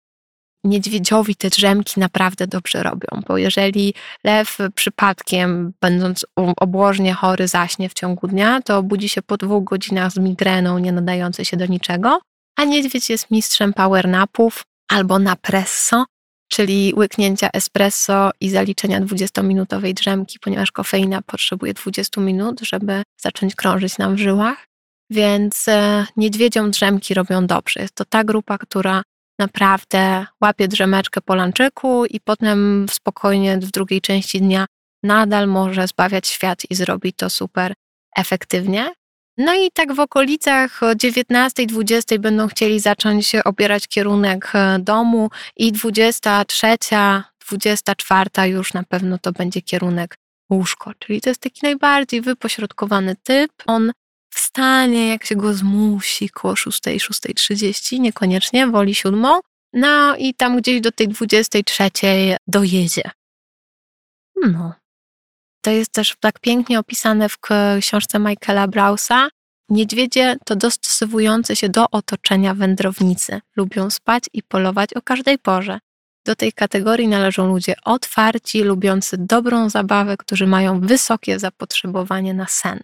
Niedźwiedziowi 0.63 1.35
te 1.35 1.49
drzemki 1.49 1.99
naprawdę 1.99 2.47
dobrze 2.47 2.83
robią, 2.83 3.07
bo 3.27 3.37
jeżeli 3.37 3.93
lew 4.23 4.57
przypadkiem, 4.75 5.73
będąc 5.81 6.25
obłożnie 6.35 7.13
chory, 7.13 7.47
zaśnie 7.47 7.89
w 7.89 7.93
ciągu 7.93 8.27
dnia, 8.27 8.61
to 8.61 8.83
budzi 8.83 9.09
się 9.09 9.21
po 9.21 9.37
dwóch 9.37 9.63
godzinach 9.63 10.11
z 10.11 10.17
migreną, 10.17 10.79
nie 10.79 10.91
nadającej 10.91 11.45
się 11.45 11.57
do 11.57 11.65
niczego, 11.65 12.19
a 12.55 12.63
niedźwiedź 12.63 13.09
jest 13.09 13.31
mistrzem 13.31 13.73
power 13.73 14.07
napów 14.07 14.63
albo 14.89 15.19
napresso, 15.19 16.05
czyli 16.47 16.93
łyknięcia 16.97 17.49
espresso 17.53 18.31
i 18.41 18.49
zaliczenia 18.49 19.01
20-minutowej 19.01 19.93
drzemki, 19.93 20.39
ponieważ 20.39 20.71
kofeina 20.71 21.21
potrzebuje 21.21 21.73
20 21.73 22.21
minut, 22.21 22.59
żeby 22.61 23.03
zacząć 23.17 23.55
krążyć 23.55 23.97
nam 23.97 24.15
w 24.15 24.19
żyłach. 24.19 24.67
Więc 25.09 25.67
e, 25.67 26.05
niedźwiedziom 26.17 26.71
drzemki 26.71 27.13
robią 27.13 27.47
dobrze. 27.47 27.81
Jest 27.81 27.95
to 27.95 28.05
ta 28.05 28.23
grupa, 28.23 28.57
która 28.57 29.01
naprawdę 29.39 30.25
łapie 30.41 30.67
drzemeczkę 30.67 31.21
po 31.21 31.35
lanczyku 31.35 32.05
i 32.05 32.19
potem 32.19 32.85
spokojnie 32.89 33.57
w 33.57 33.71
drugiej 33.71 34.01
części 34.01 34.41
dnia 34.41 34.65
nadal 35.03 35.47
może 35.47 35.87
zbawiać 35.87 36.27
świat 36.27 36.61
i 36.69 36.75
zrobi 36.75 37.13
to 37.13 37.29
super 37.29 37.73
efektywnie. 38.17 38.93
No 39.37 39.55
i 39.55 39.71
tak 39.71 39.93
w 39.93 39.99
okolicach 39.99 40.79
19-20 40.81 42.19
będą 42.19 42.47
chcieli 42.47 42.79
zacząć 42.79 43.35
obierać 43.35 43.87
kierunek 43.87 44.51
e, 44.53 44.79
domu 44.79 45.29
i 45.55 45.71
23, 45.71 46.67
24 47.47 48.49
już 48.49 48.73
na 48.73 48.83
pewno 48.83 49.17
to 49.17 49.31
będzie 49.31 49.61
kierunek 49.61 50.17
łóżko. 50.51 50.91
Czyli 50.99 51.21
to 51.21 51.29
jest 51.29 51.41
taki 51.41 51.59
najbardziej 51.63 52.21
wypośrodkowany 52.21 53.15
typ. 53.23 53.51
On 53.65 53.91
wstanie, 54.33 55.07
jak 55.07 55.25
się 55.25 55.35
go 55.35 55.53
zmusi, 55.53 56.29
koło 56.29 56.55
6, 56.55 56.83
6.30, 56.83 57.99
niekoniecznie, 57.99 58.67
woli 58.67 58.95
siódmą. 58.95 59.39
No 59.73 60.15
i 60.15 60.33
tam 60.33 60.57
gdzieś 60.57 60.81
do 60.81 60.91
tej 60.91 61.07
23 61.07 61.89
dojedzie. 62.47 63.11
No, 64.35 64.73
to 65.67 65.71
jest 65.71 65.91
też 65.91 66.15
tak 66.19 66.39
pięknie 66.39 66.79
opisane 66.79 67.29
w 67.29 67.37
książce 67.79 68.19
Michaela 68.19 68.67
Brausa. 68.67 69.29
Niedźwiedzie 69.69 70.35
to 70.45 70.55
dostosowujące 70.55 71.55
się 71.55 71.69
do 71.69 71.85
otoczenia 71.91 72.53
wędrownicy. 72.53 73.39
Lubią 73.55 73.89
spać 73.89 74.23
i 74.33 74.43
polować 74.43 74.93
o 74.93 75.01
każdej 75.01 75.37
porze. 75.39 75.79
Do 76.25 76.35
tej 76.35 76.53
kategorii 76.53 77.07
należą 77.07 77.47
ludzie 77.47 77.75
otwarci, 77.85 78.63
lubiący 78.63 79.17
dobrą 79.19 79.69
zabawę, 79.69 80.17
którzy 80.17 80.47
mają 80.47 80.81
wysokie 80.81 81.39
zapotrzebowanie 81.39 82.33
na 82.33 82.45
sen. 82.47 82.79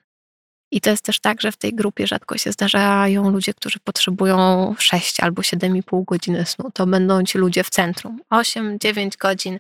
I 0.74 0.82
to 0.82 0.90
jest 0.90 1.04
też 1.04 1.20
tak, 1.20 1.42
że 1.42 1.52
w 1.52 1.58
tej 1.58 1.74
grupie 1.74 2.08
rzadko 2.08 2.38
się 2.38 2.52
zdarzają 2.52 3.30
ludzie, 3.30 3.54
którzy 3.54 3.80
potrzebują 3.80 4.76
6 4.80 5.20
albo 5.20 5.42
7,5 5.42 6.06
godziny 6.06 6.46
snu. 6.46 6.72
To 6.74 6.86
będą 6.88 7.24
ci 7.24 7.38
ludzie 7.38 7.64
w 7.64 7.70
centrum. 7.70 8.20
8-9 8.32 9.18
godzin 9.18 9.60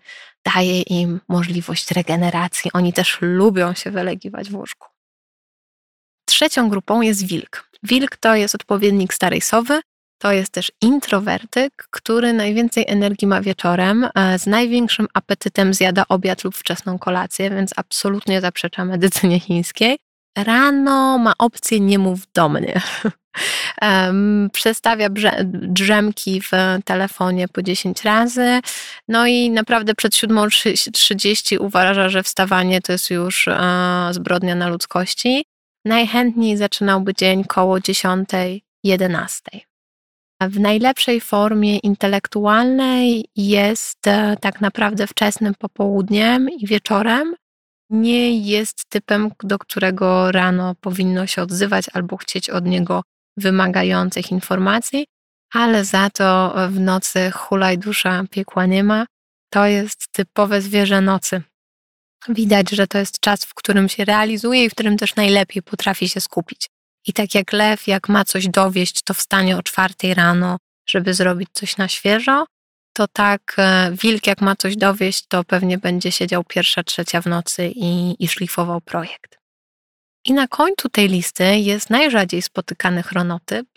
daje 0.55 0.81
im 0.81 1.19
możliwość 1.27 1.91
regeneracji. 1.91 2.71
Oni 2.73 2.93
też 2.93 3.17
lubią 3.21 3.73
się 3.73 3.91
wylegiwać 3.91 4.49
w 4.49 4.55
łóżku. 4.55 4.87
Trzecią 6.25 6.69
grupą 6.69 7.01
jest 7.01 7.27
wilk. 7.27 7.69
Wilk 7.83 8.17
to 8.17 8.35
jest 8.35 8.55
odpowiednik 8.55 9.13
starej 9.13 9.41
sowy. 9.41 9.81
To 10.17 10.31
jest 10.31 10.51
też 10.51 10.71
introwertyk, 10.81 11.87
który 11.91 12.33
najwięcej 12.33 12.85
energii 12.87 13.27
ma 13.27 13.41
wieczorem, 13.41 14.09
z 14.37 14.47
największym 14.47 15.07
apetytem 15.13 15.73
zjada 15.73 16.03
obiad 16.09 16.43
lub 16.43 16.55
wczesną 16.55 16.99
kolację, 16.99 17.49
więc 17.49 17.71
absolutnie 17.75 18.41
zaprzecza 18.41 18.85
medycynie 18.85 19.39
chińskiej. 19.39 19.97
Rano 20.37 21.17
ma 21.17 21.33
opcję 21.37 21.79
nie 21.79 21.99
mów 21.99 22.19
do 22.33 22.49
mnie. 22.49 22.81
Przestawia 24.53 25.09
drzemki 25.43 26.41
w 26.41 26.51
telefonie 26.85 27.47
po 27.47 27.61
10 27.61 28.03
razy. 28.03 28.59
No 29.07 29.27
i 29.27 29.49
naprawdę 29.49 29.95
przed 29.95 30.13
7.30 30.13 31.57
uważa, 31.59 32.09
że 32.09 32.23
wstawanie 32.23 32.81
to 32.81 32.91
jest 32.91 33.09
już 33.09 33.47
e, 33.47 34.07
zbrodnia 34.11 34.55
na 34.55 34.67
ludzkości. 34.67 35.45
Najchętniej 35.85 36.57
zaczynałby 36.57 37.13
dzień 37.13 37.43
koło 37.43 37.77
10.11. 37.77 39.29
W 40.41 40.59
najlepszej 40.59 41.21
formie 41.21 41.77
intelektualnej 41.77 43.25
jest 43.35 44.07
e, 44.07 44.37
tak 44.41 44.61
naprawdę 44.61 45.07
wczesnym 45.07 45.55
popołudniem 45.55 46.49
i 46.49 46.67
wieczorem, 46.67 47.35
nie 47.93 48.39
jest 48.39 48.89
typem, 48.89 49.31
do 49.43 49.59
którego 49.59 50.31
rano 50.31 50.75
powinno 50.75 51.27
się 51.27 51.41
odzywać 51.41 51.85
albo 51.93 52.17
chcieć 52.17 52.49
od 52.49 52.65
niego 52.65 53.03
wymagających 53.37 54.31
informacji, 54.31 55.05
ale 55.53 55.85
za 55.85 56.09
to 56.09 56.55
w 56.69 56.79
nocy 56.79 57.31
hulaj 57.31 57.77
dusza, 57.77 58.23
piekła 58.31 58.65
nie 58.65 58.83
ma. 58.83 59.05
To 59.49 59.65
jest 59.65 60.07
typowe 60.11 60.61
zwierzę 60.61 61.01
nocy. 61.01 61.41
Widać, 62.29 62.69
że 62.69 62.87
to 62.87 62.97
jest 62.97 63.19
czas, 63.19 63.45
w 63.45 63.53
którym 63.53 63.89
się 63.89 64.05
realizuje 64.05 64.65
i 64.65 64.69
w 64.69 64.73
którym 64.73 64.97
też 64.97 65.15
najlepiej 65.15 65.63
potrafi 65.63 66.09
się 66.09 66.21
skupić. 66.21 66.67
I 67.07 67.13
tak 67.13 67.35
jak 67.35 67.53
lew, 67.53 67.87
jak 67.87 68.09
ma 68.09 68.25
coś 68.25 68.47
dowieść, 68.47 69.01
to 69.03 69.13
wstanie 69.13 69.57
o 69.57 69.63
czwartej 69.63 70.13
rano, 70.13 70.57
żeby 70.89 71.13
zrobić 71.13 71.49
coś 71.53 71.77
na 71.77 71.87
świeżo, 71.87 72.45
to 72.93 73.07
tak 73.07 73.55
e, 73.57 73.91
wilk 74.01 74.27
jak 74.27 74.41
ma 74.41 74.55
coś 74.55 74.75
dowieść, 74.77 75.25
to 75.27 75.43
pewnie 75.43 75.77
będzie 75.77 76.11
siedział 76.11 76.43
pierwsza, 76.43 76.83
trzecia 76.83 77.21
w 77.21 77.25
nocy 77.25 77.71
i, 77.75 78.23
i 78.23 78.27
szlifował 78.27 78.81
projekt. 78.81 79.37
I 80.25 80.33
na 80.33 80.47
końcu 80.47 80.89
tej 80.89 81.07
listy 81.07 81.57
jest 81.57 81.89
najrzadziej 81.89 82.41
spotykany 82.41 83.03
chronotyp, 83.03 83.67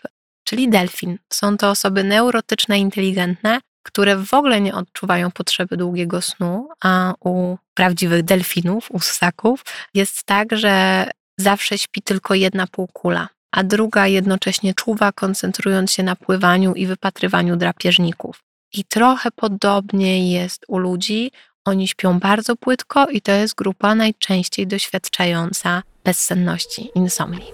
czyli 0.43 0.69
delfin. 0.69 1.17
Są 1.33 1.57
to 1.57 1.69
osoby 1.69 2.03
neurotyczne, 2.03 2.79
inteligentne, 2.79 3.59
które 3.83 4.17
w 4.17 4.33
ogóle 4.33 4.61
nie 4.61 4.75
odczuwają 4.75 5.31
potrzeby 5.31 5.77
długiego 5.77 6.21
snu, 6.21 6.69
a 6.83 7.13
u 7.19 7.57
prawdziwych 7.73 8.23
delfinów, 8.23 8.91
u 8.91 8.99
ssaków 8.99 9.63
jest 9.93 10.23
tak, 10.23 10.57
że 10.57 11.05
zawsze 11.37 11.77
śpi 11.77 12.01
tylko 12.01 12.33
jedna 12.33 12.67
półkula, 12.67 13.29
a 13.51 13.63
druga 13.63 14.07
jednocześnie 14.07 14.73
czuwa, 14.73 15.11
koncentrując 15.11 15.91
się 15.91 16.03
na 16.03 16.15
pływaniu 16.15 16.73
i 16.73 16.85
wypatrywaniu 16.85 17.55
drapieżników. 17.55 18.46
I 18.73 18.85
trochę 18.85 19.31
podobnie 19.31 20.31
jest 20.33 20.65
u 20.67 20.77
ludzi. 20.77 21.31
Oni 21.65 21.87
śpią 21.87 22.19
bardzo 22.19 22.55
płytko 22.55 23.07
i 23.07 23.21
to 23.21 23.31
jest 23.31 23.55
grupa 23.55 23.95
najczęściej 23.95 24.67
doświadczająca 24.67 25.83
bezsenności, 26.03 26.91
insomni. 26.95 27.51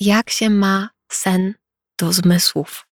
Jak 0.00 0.30
się 0.30 0.50
ma 0.50 0.90
sen 1.08 1.54
do 1.98 2.12
zmysłów? 2.12 2.89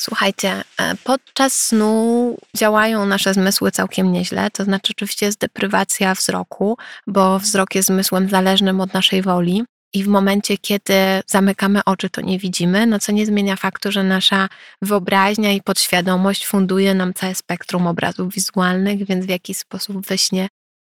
Słuchajcie, 0.00 0.64
e, 0.78 0.94
podczas 1.04 1.52
snu 1.52 2.36
działają 2.56 3.06
nasze 3.06 3.34
zmysły 3.34 3.70
całkiem 3.70 4.12
nieźle, 4.12 4.50
to 4.50 4.64
znaczy 4.64 4.92
oczywiście 4.96 5.26
jest 5.26 5.38
deprywacja 5.38 6.14
wzroku, 6.14 6.78
bo 7.06 7.38
wzrok 7.38 7.74
jest 7.74 7.88
zmysłem 7.88 8.28
zależnym 8.28 8.80
od 8.80 8.94
naszej 8.94 9.22
woli. 9.22 9.64
I 9.94 10.04
w 10.04 10.08
momencie, 10.08 10.58
kiedy 10.58 10.94
zamykamy 11.26 11.80
oczy, 11.84 12.10
to 12.10 12.20
nie 12.20 12.38
widzimy, 12.38 12.86
no 12.86 12.98
co 12.98 13.12
nie 13.12 13.26
zmienia 13.26 13.56
faktu, 13.56 13.92
że 13.92 14.04
nasza 14.04 14.48
wyobraźnia 14.82 15.52
i 15.52 15.62
podświadomość 15.62 16.46
funduje 16.46 16.94
nam 16.94 17.14
całe 17.14 17.34
spektrum 17.34 17.86
obrazów 17.86 18.34
wizualnych, 18.34 19.06
więc 19.06 19.26
w 19.26 19.28
jakiś 19.28 19.58
sposób 19.58 20.06
we 20.06 20.18
śnie 20.18 20.48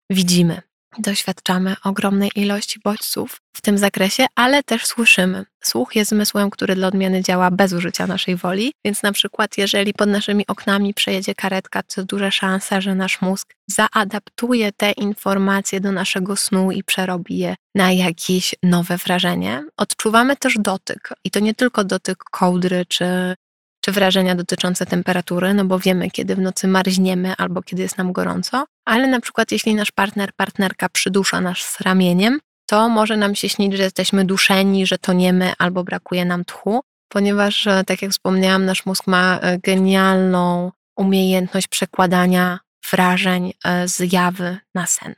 widzimy 0.10 0.62
doświadczamy 1.00 1.76
ogromnej 1.84 2.32
ilości 2.36 2.80
bodźców 2.84 3.42
w 3.56 3.62
tym 3.62 3.78
zakresie, 3.78 4.26
ale 4.36 4.64
też 4.64 4.86
słyszymy. 4.86 5.46
Słuch 5.64 5.96
jest 5.96 6.10
zmysłem, 6.10 6.50
który 6.50 6.76
dla 6.76 6.88
odmiany 6.88 7.22
działa 7.22 7.52
bez 7.52 7.74
użycia 7.74 8.08
naszej 8.08 8.36
woli, 8.36 8.74
więc 8.86 9.04
na 9.04 9.12
przykład 9.12 9.58
jeżeli 9.58 9.94
pod 9.94 10.10
naszymi 10.10 10.48
oknami 10.48 10.94
przejedzie 10.94 11.36
karetka, 11.36 11.84
to 11.84 12.04
duża 12.04 12.32
szansa, 12.32 12.82
że 12.82 12.96
nasz 12.96 13.22
mózg 13.22 13.54
zaadaptuje 13.68 14.72
te 14.72 14.92
informacje 14.92 15.80
do 15.80 15.92
naszego 15.92 16.36
snu 16.36 16.72
i 16.72 16.84
przerobi 16.84 17.38
je 17.38 17.56
na 17.76 17.92
jakieś 17.92 18.56
nowe 18.64 18.98
wrażenie. 18.98 19.64
Odczuwamy 19.78 20.36
też 20.38 20.56
dotyk 20.60 21.10
i 21.24 21.32
to 21.32 21.40
nie 21.40 21.54
tylko 21.54 21.84
dotyk 21.84 22.24
kołdry 22.24 22.86
czy 22.90 23.36
czy 23.86 23.92
wrażenia 23.92 24.36
dotyczące 24.36 24.86
temperatury, 24.86 25.54
no 25.54 25.66
bo 25.66 25.80
wiemy, 25.80 26.12
kiedy 26.12 26.36
w 26.36 26.40
nocy 26.40 26.68
marzniemy 26.68 27.34
albo 27.38 27.62
kiedy 27.62 27.82
jest 27.82 27.98
nam 27.98 28.12
gorąco, 28.12 28.66
ale 28.86 29.08
na 29.08 29.20
przykład 29.20 29.52
jeśli 29.52 29.76
nasz 29.76 29.92
partner, 29.92 30.30
partnerka 30.36 30.90
przydusza 30.90 31.42
nas 31.42 31.82
ramieniem, 31.82 32.40
to 32.66 32.90
może 32.90 33.18
nam 33.18 33.36
się 33.36 33.50
śnić, 33.50 33.74
że 33.74 33.84
jesteśmy 33.84 34.26
duszeni, 34.26 34.86
że 34.86 34.98
toniemy 34.98 35.54
albo 35.58 35.84
brakuje 35.84 36.26
nam 36.26 36.46
tchu, 36.46 36.82
ponieważ, 37.10 37.68
e, 37.68 37.84
tak 37.84 38.02
jak 38.02 38.12
wspomniałam, 38.12 38.66
nasz 38.66 38.86
mózg 38.86 39.08
ma 39.08 39.40
e, 39.42 39.60
genialną 39.60 40.72
umiejętność 40.96 41.68
przekładania 41.68 42.60
wrażeń 42.92 43.54
e, 43.66 43.88
z 43.88 44.14
jawy 44.14 44.58
na 44.76 44.86
sen. 44.86 45.16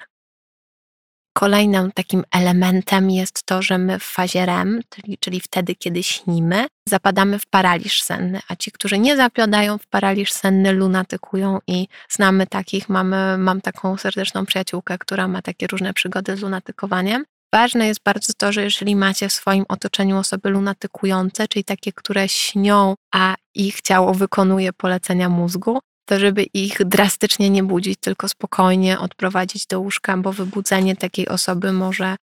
Kolejnym 1.39 1.91
takim 1.91 2.23
elementem 2.31 3.11
jest 3.11 3.43
to, 3.43 3.61
że 3.61 3.77
my 3.77 3.99
w 3.99 4.03
fazie 4.03 4.45
REM, 4.45 4.81
czyli, 4.89 5.17
czyli 5.17 5.39
wtedy, 5.39 5.75
kiedy 5.75 6.03
śnimy, 6.03 6.67
zapadamy 6.89 7.39
w 7.39 7.45
paraliż 7.45 8.01
senny, 8.01 8.39
a 8.47 8.55
ci, 8.55 8.71
którzy 8.71 8.99
nie 8.99 9.17
zapadają 9.17 9.77
w 9.77 9.87
paraliż 9.87 10.31
senny, 10.31 10.71
lunatykują 10.71 11.59
i 11.67 11.87
znamy 12.09 12.47
takich, 12.47 12.89
mamy, 12.89 13.37
mam 13.37 13.61
taką 13.61 13.97
serdeczną 13.97 14.45
przyjaciółkę, 14.45 14.97
która 14.97 15.27
ma 15.27 15.41
takie 15.41 15.67
różne 15.67 15.93
przygody 15.93 16.37
z 16.37 16.41
lunatykowaniem. 16.41 17.25
Ważne 17.53 17.87
jest 17.87 18.03
bardzo 18.03 18.33
to, 18.37 18.51
że 18.51 18.63
jeżeli 18.63 18.95
macie 18.95 19.29
w 19.29 19.33
swoim 19.33 19.65
otoczeniu 19.69 20.17
osoby 20.17 20.49
lunatykujące, 20.49 21.47
czyli 21.47 21.63
takie, 21.63 21.93
które 21.93 22.29
śnią, 22.29 22.95
a 23.13 23.35
ich 23.55 23.81
ciało 23.81 24.13
wykonuje 24.13 24.73
polecenia 24.73 25.29
mózgu, 25.29 25.79
to 26.07 26.19
żeby 26.19 26.43
ich 26.43 26.85
drastycznie 26.85 27.49
nie 27.49 27.63
budzić, 27.63 27.99
tylko 27.99 28.29
spokojnie 28.29 28.99
odprowadzić 28.99 29.65
do 29.65 29.79
łóżka, 29.79 30.17
bo 30.17 30.33
wybudzenie 30.33 30.95
takiej 30.95 31.27
osoby 31.27 31.73
może, 31.73 32.15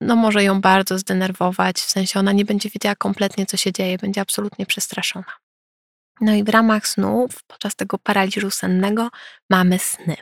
no 0.00 0.16
może 0.16 0.44
ją 0.44 0.60
bardzo 0.60 0.98
zdenerwować, 0.98 1.76
w 1.76 1.90
sensie 1.90 2.20
ona 2.20 2.32
nie 2.32 2.44
będzie 2.44 2.70
wiedziała 2.70 2.94
kompletnie, 2.94 3.46
co 3.46 3.56
się 3.56 3.72
dzieje, 3.72 3.98
będzie 3.98 4.20
absolutnie 4.20 4.66
przestraszona. 4.66 5.32
No 6.20 6.34
i 6.34 6.44
w 6.44 6.48
ramach 6.48 6.88
snów, 6.88 7.42
podczas 7.46 7.76
tego 7.76 7.98
paraliżu 7.98 8.50
sennego, 8.50 9.08
mamy 9.50 9.78
sny. 9.78 10.16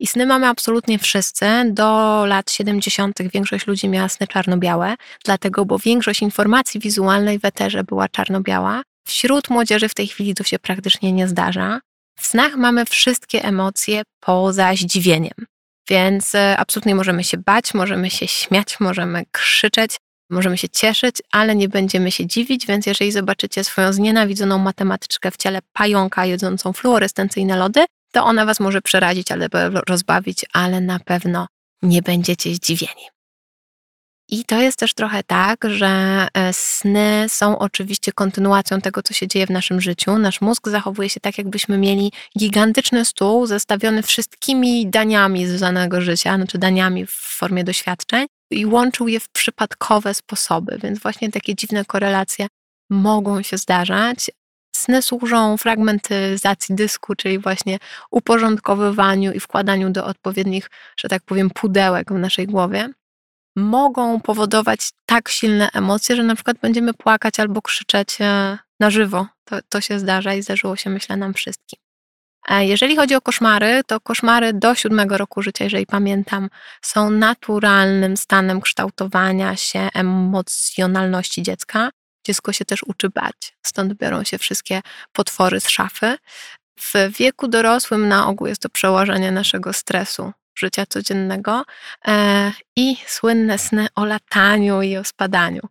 I 0.00 0.06
sny 0.06 0.26
mamy 0.26 0.46
absolutnie 0.46 0.98
wszyscy. 0.98 1.46
Do 1.70 2.22
lat 2.26 2.50
70. 2.50 3.18
większość 3.32 3.66
ludzi 3.66 3.88
miała 3.88 4.08
sny 4.08 4.26
czarno-białe, 4.26 4.94
dlatego, 5.24 5.64
bo 5.64 5.78
większość 5.78 6.22
informacji 6.22 6.80
wizualnej 6.80 7.38
w 7.38 7.44
eterze 7.44 7.84
była 7.84 8.08
czarno-biała. 8.08 8.82
Wśród 9.06 9.50
młodzieży 9.50 9.88
w 9.88 9.94
tej 9.94 10.06
chwili 10.06 10.34
to 10.34 10.44
się 10.44 10.58
praktycznie 10.58 11.12
nie 11.12 11.28
zdarza. 11.28 11.80
W 12.18 12.26
snach 12.26 12.56
mamy 12.56 12.84
wszystkie 12.84 13.44
emocje 13.44 14.02
poza 14.20 14.74
zdziwieniem, 14.74 15.46
więc 15.88 16.34
e, 16.34 16.56
absolutnie 16.56 16.94
możemy 16.94 17.24
się 17.24 17.38
bać, 17.38 17.74
możemy 17.74 18.10
się 18.10 18.28
śmiać, 18.28 18.80
możemy 18.80 19.24
krzyczeć, 19.32 19.96
możemy 20.30 20.58
się 20.58 20.68
cieszyć, 20.68 21.16
ale 21.32 21.56
nie 21.56 21.68
będziemy 21.68 22.12
się 22.12 22.26
dziwić, 22.26 22.66
więc 22.66 22.86
jeżeli 22.86 23.12
zobaczycie 23.12 23.64
swoją 23.64 23.92
znienawidzoną 23.92 24.58
matematyczkę 24.58 25.30
w 25.30 25.36
ciele 25.36 25.58
pająka 25.72 26.26
jedzącą 26.26 26.72
fluorescencyjne 26.72 27.56
lody, 27.56 27.84
to 28.12 28.24
ona 28.24 28.46
was 28.46 28.60
może 28.60 28.82
przerazić 28.82 29.32
albo 29.32 29.58
rozbawić, 29.88 30.44
ale 30.52 30.80
na 30.80 30.98
pewno 30.98 31.46
nie 31.82 32.02
będziecie 32.02 32.54
zdziwieni. 32.54 33.13
I 34.28 34.44
to 34.44 34.60
jest 34.60 34.78
też 34.78 34.94
trochę 34.94 35.22
tak, 35.22 35.64
że 35.64 36.26
e, 36.34 36.52
sny 36.52 37.26
są 37.28 37.58
oczywiście 37.58 38.12
kontynuacją 38.12 38.80
tego, 38.80 39.02
co 39.02 39.14
się 39.14 39.28
dzieje 39.28 39.46
w 39.46 39.50
naszym 39.50 39.80
życiu. 39.80 40.18
Nasz 40.18 40.40
mózg 40.40 40.68
zachowuje 40.68 41.08
się 41.10 41.20
tak, 41.20 41.38
jakbyśmy 41.38 41.78
mieli 41.78 42.12
gigantyczny 42.38 43.04
stół 43.04 43.46
zestawiony 43.46 44.02
wszystkimi 44.02 44.86
daniami 44.86 45.46
z 45.46 45.60
danego 45.60 46.00
życia, 46.00 46.36
znaczy 46.36 46.58
daniami 46.58 47.06
w 47.06 47.10
formie 47.12 47.64
doświadczeń 47.64 48.26
i 48.50 48.66
łączył 48.66 49.08
je 49.08 49.20
w 49.20 49.28
przypadkowe 49.28 50.14
sposoby, 50.14 50.78
więc 50.82 50.98
właśnie 50.98 51.30
takie 51.30 51.54
dziwne 51.54 51.84
korelacje 51.84 52.46
mogą 52.90 53.42
się 53.42 53.58
zdarzać. 53.58 54.30
Sny 54.76 55.02
służą 55.02 55.56
fragmentyzacji 55.56 56.74
dysku, 56.74 57.14
czyli 57.14 57.38
właśnie 57.38 57.78
uporządkowywaniu 58.10 59.32
i 59.32 59.40
wkładaniu 59.40 59.90
do 59.90 60.06
odpowiednich, 60.06 60.70
że 60.96 61.08
tak 61.08 61.22
powiem, 61.22 61.50
pudełek 61.50 62.12
w 62.12 62.18
naszej 62.18 62.46
głowie 62.46 62.88
mogą 63.56 64.20
powodować 64.20 64.90
tak 65.06 65.28
silne 65.28 65.68
emocje, 65.72 66.16
że 66.16 66.22
na 66.22 66.34
przykład 66.34 66.56
będziemy 66.62 66.94
płakać 66.94 67.40
albo 67.40 67.62
krzyczeć 67.62 68.20
e, 68.20 68.58
na 68.80 68.90
żywo. 68.90 69.26
To, 69.44 69.56
to 69.68 69.80
się 69.80 69.98
zdarza 69.98 70.34
i 70.34 70.42
zdarzyło 70.42 70.76
się, 70.76 70.90
myślę, 70.90 71.16
nam 71.16 71.34
wszystkim. 71.34 71.84
Jeżeli 72.50 72.96
chodzi 72.96 73.14
o 73.14 73.20
koszmary, 73.20 73.82
to 73.86 74.00
koszmary 74.00 74.52
do 74.52 74.74
siódmego 74.74 75.18
roku 75.18 75.42
życia, 75.42 75.64
jeżeli 75.64 75.86
pamiętam, 75.86 76.50
są 76.82 77.10
naturalnym 77.10 78.16
stanem 78.16 78.60
kształtowania 78.60 79.56
się 79.56 79.88
emocjonalności 79.94 81.42
dziecka. 81.42 81.90
Dziecko 82.26 82.52
się 82.52 82.64
też 82.64 82.82
uczy 82.82 83.10
bać, 83.10 83.56
stąd 83.62 83.94
biorą 83.94 84.24
się 84.24 84.38
wszystkie 84.38 84.80
potwory 85.12 85.60
z 85.60 85.68
szafy. 85.68 86.16
W 86.80 86.92
wieku 87.18 87.48
dorosłym 87.48 88.08
na 88.08 88.26
ogół 88.26 88.46
jest 88.46 88.62
to 88.62 88.68
przełożenie 88.68 89.32
naszego 89.32 89.72
stresu 89.72 90.32
życia 90.56 90.86
codziennego 90.86 91.64
e, 92.08 92.52
i 92.76 92.96
słynne 93.06 93.58
sny 93.58 93.86
o 93.94 94.04
lataniu 94.04 94.82
i 94.82 94.96
o 94.96 95.04
spadaniu. 95.04 95.62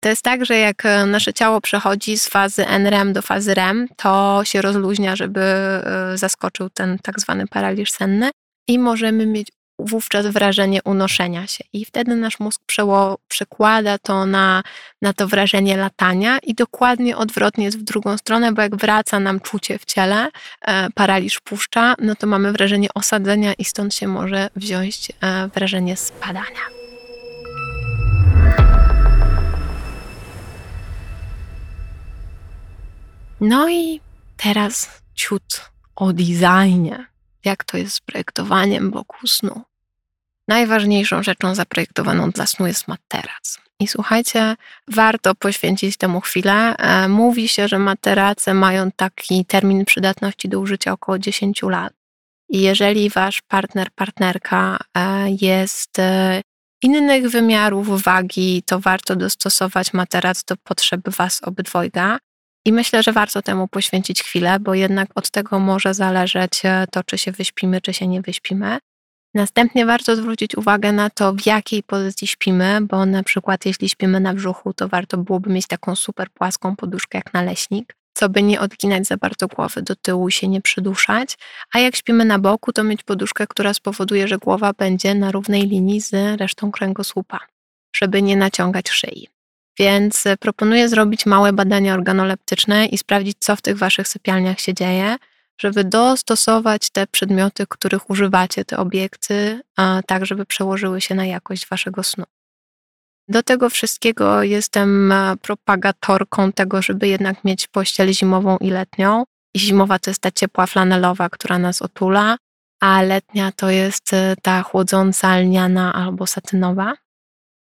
To 0.00 0.08
jest 0.08 0.22
tak, 0.22 0.44
że 0.44 0.58
jak 0.58 0.86
e, 0.86 1.06
nasze 1.06 1.32
ciało 1.32 1.60
przechodzi 1.60 2.18
z 2.18 2.28
fazy 2.28 2.66
NREM 2.66 3.12
do 3.12 3.22
fazy 3.22 3.54
REM, 3.54 3.88
to 3.96 4.40
się 4.44 4.62
rozluźnia, 4.62 5.16
żeby 5.16 5.40
e, 5.40 5.82
zaskoczył 6.14 6.70
ten 6.70 6.98
tak 6.98 7.20
zwany 7.20 7.46
paraliż 7.46 7.92
senny 7.92 8.30
i 8.68 8.78
możemy 8.78 9.26
mieć 9.26 9.48
wówczas 9.78 10.26
wrażenie 10.26 10.80
unoszenia 10.84 11.46
się. 11.46 11.64
I 11.72 11.84
wtedy 11.84 12.16
nasz 12.16 12.40
mózg 12.40 12.60
przeło, 12.66 13.18
przekłada 13.28 13.98
to 13.98 14.26
na, 14.26 14.62
na 15.02 15.12
to 15.12 15.28
wrażenie 15.28 15.76
latania 15.76 16.38
i 16.38 16.54
dokładnie 16.54 17.16
odwrotnie 17.16 17.64
jest 17.64 17.78
w 17.78 17.82
drugą 17.82 18.18
stronę, 18.18 18.52
bo 18.52 18.62
jak 18.62 18.76
wraca 18.76 19.20
nam 19.20 19.40
czucie 19.40 19.78
w 19.78 19.84
ciele, 19.84 20.28
e, 20.60 20.90
paraliż 20.90 21.40
puszcza, 21.40 21.94
no 21.98 22.14
to 22.14 22.26
mamy 22.26 22.52
wrażenie 22.52 22.88
osadzenia 22.94 23.52
i 23.52 23.64
stąd 23.64 23.94
się 23.94 24.08
może 24.08 24.50
wziąć 24.56 25.12
e, 25.20 25.48
wrażenie 25.48 25.96
spadania. 25.96 26.82
No 33.40 33.70
i 33.70 34.00
teraz 34.36 35.02
ciut 35.14 35.70
o 35.96 36.12
designie. 36.12 37.11
Jak 37.44 37.64
to 37.64 37.76
jest 37.76 37.94
z 37.94 38.00
projektowaniem 38.00 38.90
wokół 38.90 39.28
snu? 39.28 39.64
najważniejszą 40.48 41.22
rzeczą 41.22 41.54
zaprojektowaną 41.54 42.30
dla 42.30 42.46
snu 42.46 42.66
jest 42.66 42.88
materac. 42.88 43.58
I 43.80 43.88
słuchajcie, 43.88 44.56
warto 44.88 45.34
poświęcić 45.34 45.96
temu 45.96 46.20
chwilę. 46.20 46.76
E, 46.76 47.08
mówi 47.08 47.48
się, 47.48 47.68
że 47.68 47.78
materace 47.78 48.54
mają 48.54 48.90
taki 48.96 49.44
termin 49.44 49.84
przydatności 49.84 50.48
do 50.48 50.60
użycia 50.60 50.92
około 50.92 51.18
10 51.18 51.62
lat. 51.62 51.92
I 52.48 52.60
jeżeli 52.60 53.10
wasz 53.10 53.42
partner, 53.42 53.88
partnerka 53.94 54.78
e, 54.96 55.26
jest 55.40 55.98
e, 55.98 56.42
innych 56.82 57.30
wymiarów 57.30 58.02
wagi, 58.02 58.62
to 58.66 58.80
warto 58.80 59.16
dostosować 59.16 59.92
materac 59.92 60.44
do 60.44 60.56
potrzeb 60.56 61.08
was 61.08 61.40
obydwojga. 61.42 62.18
I 62.64 62.72
myślę, 62.72 63.02
że 63.02 63.12
warto 63.12 63.42
temu 63.42 63.68
poświęcić 63.68 64.22
chwilę, 64.22 64.60
bo 64.60 64.74
jednak 64.74 65.08
od 65.14 65.30
tego 65.30 65.58
może 65.58 65.94
zależeć 65.94 66.62
to, 66.90 67.04
czy 67.04 67.18
się 67.18 67.32
wyśpimy, 67.32 67.80
czy 67.80 67.94
się 67.94 68.06
nie 68.06 68.22
wyśpimy. 68.22 68.78
Następnie 69.34 69.86
warto 69.86 70.16
zwrócić 70.16 70.56
uwagę 70.56 70.92
na 70.92 71.10
to, 71.10 71.32
w 71.32 71.46
jakiej 71.46 71.82
pozycji 71.82 72.28
śpimy, 72.28 72.78
bo 72.80 73.06
na 73.06 73.22
przykład 73.22 73.66
jeśli 73.66 73.88
śpimy 73.88 74.20
na 74.20 74.34
brzuchu, 74.34 74.74
to 74.74 74.88
warto 74.88 75.18
byłoby 75.18 75.50
mieć 75.50 75.66
taką 75.66 75.96
super 75.96 76.30
płaską 76.30 76.76
poduszkę 76.76 77.18
jak 77.18 77.34
naleśnik, 77.34 77.96
co 78.14 78.28
by 78.28 78.42
nie 78.42 78.60
odginać 78.60 79.06
za 79.06 79.16
bardzo 79.16 79.48
głowy 79.48 79.82
do 79.82 79.96
tyłu 79.96 80.28
i 80.28 80.32
się 80.32 80.48
nie 80.48 80.60
przyduszać. 80.60 81.38
A 81.74 81.78
jak 81.78 81.96
śpimy 81.96 82.24
na 82.24 82.38
boku, 82.38 82.72
to 82.72 82.84
mieć 82.84 83.02
poduszkę, 83.02 83.46
która 83.46 83.74
spowoduje, 83.74 84.28
że 84.28 84.38
głowa 84.38 84.72
będzie 84.72 85.14
na 85.14 85.32
równej 85.32 85.62
linii 85.62 86.00
z 86.00 86.40
resztą 86.40 86.72
kręgosłupa, 86.72 87.40
żeby 87.96 88.22
nie 88.22 88.36
naciągać 88.36 88.90
szyi. 88.90 89.28
Więc 89.78 90.24
proponuję 90.40 90.88
zrobić 90.88 91.26
małe 91.26 91.52
badania 91.52 91.94
organoleptyczne 91.94 92.86
i 92.86 92.98
sprawdzić, 92.98 93.36
co 93.40 93.56
w 93.56 93.62
tych 93.62 93.78
waszych 93.78 94.08
sypialniach 94.08 94.60
się 94.60 94.74
dzieje 94.74 95.16
żeby 95.62 95.84
dostosować 95.84 96.90
te 96.90 97.06
przedmioty, 97.06 97.66
których 97.66 98.10
używacie, 98.10 98.64
te 98.64 98.78
obiekty, 98.78 99.60
tak, 100.06 100.26
żeby 100.26 100.46
przełożyły 100.46 101.00
się 101.00 101.14
na 101.14 101.24
jakość 101.26 101.68
waszego 101.68 102.02
snu. 102.02 102.24
Do 103.28 103.42
tego 103.42 103.70
wszystkiego 103.70 104.42
jestem 104.42 105.12
e, 105.12 105.36
propagatorką 105.42 106.52
tego, 106.52 106.82
żeby 106.82 107.08
jednak 107.08 107.44
mieć 107.44 107.68
pościel 107.68 108.12
zimową 108.12 108.56
i 108.58 108.70
letnią. 108.70 109.24
Zimowa 109.56 109.98
to 109.98 110.10
jest 110.10 110.20
ta 110.20 110.30
ciepła 110.30 110.66
flanelowa, 110.66 111.28
która 111.28 111.58
nas 111.58 111.82
otula, 111.82 112.36
a 112.80 113.02
letnia 113.02 113.52
to 113.52 113.70
jest 113.70 114.12
e, 114.12 114.34
ta 114.42 114.62
chłodząca 114.62 115.38
lniana 115.38 115.92
albo 115.92 116.26
satynowa. 116.26 116.94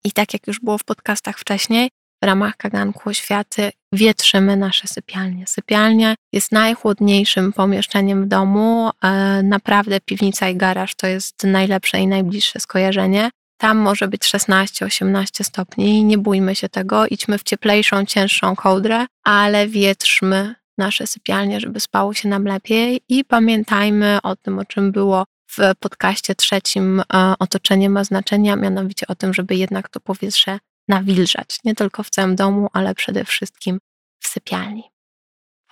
I 0.05 0.13
tak 0.13 0.33
jak 0.33 0.47
już 0.47 0.61
było 0.61 0.79
w 0.79 0.85
podcastach 0.85 1.39
wcześniej, 1.39 1.91
w 2.23 2.27
ramach 2.27 2.57
kaganku 2.57 3.09
oświaty 3.09 3.71
wietrzymy 3.93 4.57
nasze 4.57 4.89
sypialnie. 4.89 5.47
Sypialnia 5.47 6.15
jest 6.33 6.53
najchłodniejszym 6.53 7.53
pomieszczeniem 7.53 8.25
w 8.25 8.29
domu. 8.29 8.91
E, 9.05 9.43
naprawdę 9.43 10.01
piwnica 10.01 10.49
i 10.49 10.57
garaż 10.57 10.95
to 10.95 11.07
jest 11.07 11.45
najlepsze 11.45 11.99
i 12.01 12.07
najbliższe 12.07 12.61
skojarzenie. 12.61 13.31
Tam 13.61 13.79
może 13.79 14.09
być 14.09 14.23
16-18 14.23 15.45
stopni. 15.45 16.05
Nie 16.05 16.19
bójmy 16.19 16.55
się 16.55 16.69
tego, 16.69 17.07
idźmy 17.07 17.39
w 17.39 17.43
cieplejszą, 17.43 18.05
cięższą 18.05 18.57
kołdrę, 18.57 19.07
ale 19.25 19.69
wietrzmy 19.69 20.55
nasze 20.79 21.07
sypialnie, 21.07 21.61
żeby 21.61 21.81
spało 21.81 22.15
się 22.15 22.29
nam 22.29 22.45
lepiej 22.45 23.01
i 23.09 23.25
pamiętajmy 23.25 24.19
o 24.23 24.37
tym, 24.37 24.59
o 24.59 24.65
czym 24.65 24.93
było 24.93 25.25
w 25.59 25.75
podcaście 25.81 26.35
trzecim 26.35 27.01
e, 27.01 27.35
otoczenie 27.39 27.91
ma 27.91 28.05
znaczenie, 28.05 28.57
mianowicie 28.57 29.07
o 29.07 29.15
tym, 29.15 29.35
żeby 29.35 29.57
jednak 29.57 29.89
to 29.89 30.01
powietrze 30.01 30.59
nawilżać, 30.89 31.59
nie 31.65 31.75
tylko 31.75 32.03
w 32.03 32.11
całym 32.11 32.37
domu, 32.37 32.69
ale 32.73 32.95
przede 32.95 33.25
wszystkim 33.25 33.79
w 34.21 34.27
sypialni. 34.27 34.94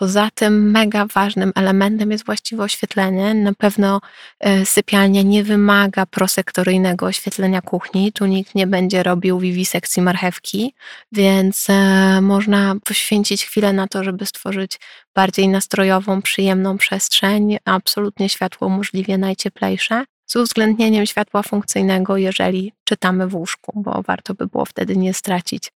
Poza 0.02 0.30
tym 0.34 0.70
mega 0.70 1.06
ważnym 1.06 1.52
elementem 1.54 2.10
jest 2.10 2.26
właściwe 2.26 2.62
oświetlenie. 2.62 3.34
Na 3.34 3.54
pewno 3.54 4.00
e, 4.40 4.66
sypialnia 4.66 5.22
nie 5.22 5.44
wymaga 5.44 6.06
prosektoryjnego 6.06 7.06
oświetlenia 7.06 7.60
kuchni. 7.60 8.12
Tu 8.12 8.26
nikt 8.26 8.54
nie 8.54 8.66
będzie 8.66 9.02
robił 9.02 9.38
wiwisekcji 9.38 10.02
marchewki, 10.02 10.74
więc 11.12 11.70
e, 11.70 12.20
można 12.20 12.74
poświęcić 12.84 13.44
chwilę 13.44 13.72
na 13.72 13.88
to, 13.88 14.04
żeby 14.04 14.26
stworzyć 14.26 14.80
bardziej 15.14 15.48
nastrojową, 15.48 16.22
przyjemną 16.22 16.78
przestrzeń. 16.78 17.58
Absolutnie 17.64 18.28
światło 18.28 18.68
możliwie 18.68 19.18
najcieplejsze 19.18 20.04
z 20.26 20.36
uwzględnieniem 20.36 21.06
światła 21.06 21.42
funkcyjnego, 21.42 22.16
jeżeli 22.16 22.72
czytamy 22.84 23.26
w 23.26 23.34
łóżku, 23.34 23.72
bo 23.76 24.02
warto 24.06 24.34
by 24.34 24.46
było 24.46 24.64
wtedy 24.64 24.96
nie 24.96 25.14
stracić 25.14 25.72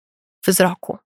wzroku. 0.47 0.99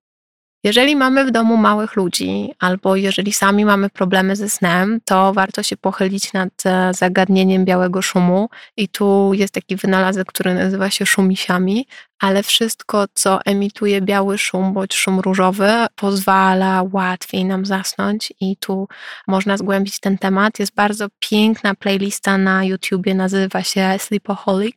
Jeżeli 0.67 0.95
mamy 0.95 1.25
w 1.25 1.31
domu 1.31 1.57
małych 1.57 1.95
ludzi, 1.95 2.53
albo 2.59 2.95
jeżeli 2.95 3.33
sami 3.33 3.65
mamy 3.65 3.89
problemy 3.89 4.35
ze 4.35 4.49
snem, 4.49 4.99
to 5.05 5.33
warto 5.33 5.63
się 5.63 5.77
pochylić 5.77 6.33
nad 6.33 6.65
e, 6.65 6.93
zagadnieniem 6.93 7.65
białego 7.65 8.01
szumu. 8.01 8.49
I 8.77 8.89
tu 8.89 9.31
jest 9.33 9.53
taki 9.53 9.75
wynalazek, 9.75 10.27
który 10.27 10.53
nazywa 10.53 10.89
się 10.89 11.05
szumisiami, 11.05 11.87
ale 12.19 12.43
wszystko, 12.43 13.05
co 13.13 13.39
emituje 13.45 14.01
biały 14.01 14.37
szum 14.37 14.73
bądź 14.73 14.95
szum 14.95 15.19
różowy, 15.19 15.71
pozwala 15.95 16.83
łatwiej 16.91 17.45
nam 17.45 17.65
zasnąć. 17.65 18.33
I 18.39 18.57
tu 18.57 18.87
można 19.27 19.57
zgłębić 19.57 19.99
ten 19.99 20.17
temat. 20.17 20.59
Jest 20.59 20.75
bardzo 20.75 21.07
piękna 21.19 21.75
playlista 21.75 22.37
na 22.37 22.63
YouTubie, 22.63 23.15
nazywa 23.15 23.63
się 23.63 23.95
Sleepoholic, 23.97 24.75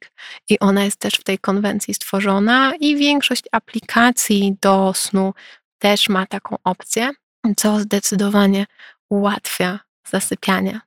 i 0.48 0.58
ona 0.58 0.84
jest 0.84 0.96
też 0.96 1.14
w 1.14 1.24
tej 1.24 1.38
konwencji 1.38 1.94
stworzona. 1.94 2.72
I 2.80 2.96
większość 2.96 3.42
aplikacji 3.52 4.56
do 4.62 4.92
snu 4.94 5.32
też 5.80 6.08
ma 6.08 6.26
taką 6.26 6.56
opcję, 6.64 7.10
co 7.56 7.80
zdecydowanie 7.80 8.66
ułatwia 9.08 9.78
zasypianie. 10.10 10.80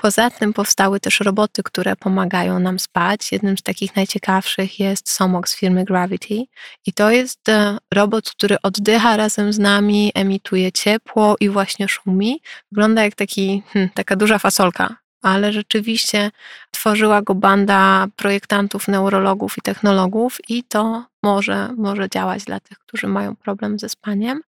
Poza 0.00 0.30
tym 0.30 0.52
powstały 0.52 1.00
też 1.00 1.20
roboty, 1.20 1.62
które 1.62 1.96
pomagają 1.96 2.58
nam 2.58 2.78
spać. 2.78 3.32
Jednym 3.32 3.58
z 3.58 3.62
takich 3.62 3.96
najciekawszych 3.96 4.80
jest 4.80 5.10
Somok 5.10 5.48
z 5.48 5.56
firmy 5.56 5.84
Gravity. 5.84 6.44
I 6.86 6.92
to 6.92 7.10
jest 7.10 7.48
e, 7.48 7.78
robot, 7.94 8.30
który 8.30 8.56
oddycha 8.62 9.16
razem 9.16 9.52
z 9.52 9.58
nami, 9.58 10.12
emituje 10.14 10.72
ciepło 10.72 11.36
i 11.40 11.48
właśnie 11.48 11.88
szumi. 11.88 12.40
Wygląda 12.72 13.04
jak 13.04 13.14
taki, 13.14 13.62
hmm, 13.72 13.90
taka 13.94 14.16
duża 14.16 14.38
fasolka, 14.38 14.96
ale 15.22 15.52
rzeczywiście 15.52 16.30
tworzyła 16.70 17.22
go 17.22 17.34
banda 17.34 18.06
projektantów, 18.16 18.88
neurologów 18.88 19.58
i 19.58 19.60
technologów, 19.60 20.38
i 20.48 20.64
to 20.64 21.04
może, 21.28 21.68
może 21.76 22.08
działać 22.08 22.44
dla 22.44 22.60
tych, 22.60 22.78
którzy 22.78 23.06
mają 23.06 23.36
problem 23.36 23.78
ze 23.78 23.88
spaniem. 23.88 24.40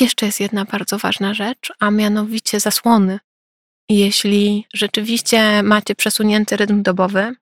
Jeszcze 0.00 0.26
jest 0.26 0.40
jedna 0.40 0.64
bardzo 0.64 0.98
ważna 0.98 1.34
rzecz, 1.34 1.72
a 1.78 1.90
mianowicie 1.90 2.60
zasłony. 2.60 3.18
Jeśli 3.88 4.66
rzeczywiście 4.74 5.62
macie 5.62 5.94
przesunięty 5.94 6.56
rytm 6.56 6.82
dobowy, 6.82 7.34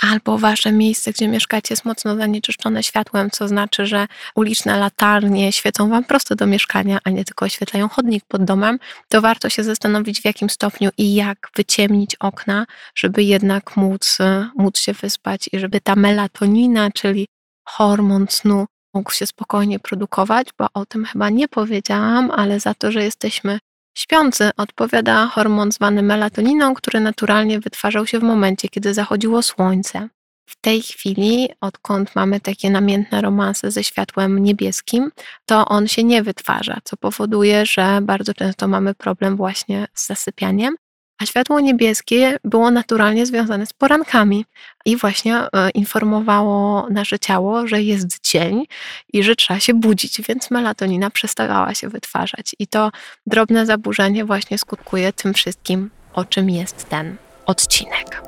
albo 0.00 0.38
wasze 0.38 0.72
miejsce, 0.72 1.12
gdzie 1.12 1.28
mieszkacie, 1.28 1.72
jest 1.72 1.84
mocno 1.84 2.16
zanieczyszczone 2.16 2.82
światłem, 2.82 3.30
co 3.30 3.48
znaczy, 3.48 3.86
że 3.86 4.06
uliczne 4.34 4.78
latarnie 4.78 5.52
świecą 5.52 5.88
wam 5.88 6.04
prosto 6.04 6.34
do 6.34 6.46
mieszkania, 6.46 6.98
a 7.04 7.10
nie 7.10 7.24
tylko 7.24 7.44
oświetlają 7.44 7.88
chodnik 7.88 8.24
pod 8.28 8.44
domem, 8.44 8.78
to 9.08 9.20
warto 9.20 9.48
się 9.48 9.64
zastanowić, 9.64 10.20
w 10.20 10.24
jakim 10.24 10.50
stopniu 10.50 10.90
i 10.98 11.14
jak 11.14 11.38
wyciemnić 11.56 12.16
okna, 12.20 12.66
żeby 12.94 13.22
jednak 13.22 13.76
móc, 13.76 14.18
móc 14.56 14.78
się 14.78 14.92
wyspać 14.92 15.48
i 15.52 15.58
żeby 15.58 15.80
ta 15.80 15.96
melatonina, 15.96 16.90
czyli 16.90 17.26
hormon 17.76 18.26
snu, 18.30 18.66
mógł 18.94 19.12
się 19.12 19.26
spokojnie 19.26 19.78
produkować, 19.80 20.48
bo 20.58 20.66
o 20.74 20.86
tym 20.86 21.04
chyba 21.04 21.30
nie 21.30 21.48
powiedziałam, 21.48 22.30
ale 22.30 22.60
za 22.60 22.74
to, 22.74 22.92
że 22.92 23.04
jesteśmy 23.04 23.58
śpiący, 23.98 24.50
odpowiada 24.56 25.26
hormon 25.26 25.72
zwany 25.72 26.02
melatoniną, 26.02 26.74
który 26.74 27.00
naturalnie 27.00 27.60
wytwarzał 27.60 28.06
się 28.06 28.18
w 28.18 28.22
momencie, 28.22 28.68
kiedy 28.68 28.94
zachodziło 28.94 29.42
słońce. 29.42 30.08
W 30.48 30.60
tej 30.60 30.82
chwili, 30.82 31.48
odkąd 31.60 32.16
mamy 32.16 32.40
takie 32.40 32.70
namiętne 32.70 33.20
romanse 33.20 33.70
ze 33.70 33.84
światłem 33.84 34.38
niebieskim, 34.38 35.10
to 35.46 35.68
on 35.68 35.88
się 35.88 36.04
nie 36.04 36.22
wytwarza, 36.22 36.78
co 36.84 36.96
powoduje, 36.96 37.66
że 37.66 37.98
bardzo 38.02 38.34
często 38.34 38.68
mamy 38.68 38.94
problem 38.94 39.36
właśnie 39.36 39.86
z 39.94 40.06
zasypianiem. 40.06 40.74
A 41.22 41.26
światło 41.26 41.60
niebieskie 41.60 42.38
było 42.44 42.70
naturalnie 42.70 43.26
związane 43.26 43.66
z 43.66 43.72
porankami 43.72 44.44
i 44.84 44.96
właśnie 44.96 45.36
e, 45.36 45.70
informowało 45.70 46.86
nasze 46.90 47.18
ciało, 47.18 47.66
że 47.66 47.82
jest 47.82 48.20
dzień 48.30 48.64
i 49.12 49.22
że 49.22 49.36
trzeba 49.36 49.60
się 49.60 49.74
budzić, 49.74 50.22
więc 50.22 50.50
melatonina 50.50 51.10
przestawała 51.10 51.74
się 51.74 51.88
wytwarzać. 51.88 52.56
I 52.58 52.66
to 52.66 52.90
drobne 53.26 53.66
zaburzenie 53.66 54.24
właśnie 54.24 54.58
skutkuje 54.58 55.12
tym 55.12 55.34
wszystkim, 55.34 55.90
o 56.12 56.24
czym 56.24 56.50
jest 56.50 56.88
ten 56.88 57.16
odcinek. 57.46 58.22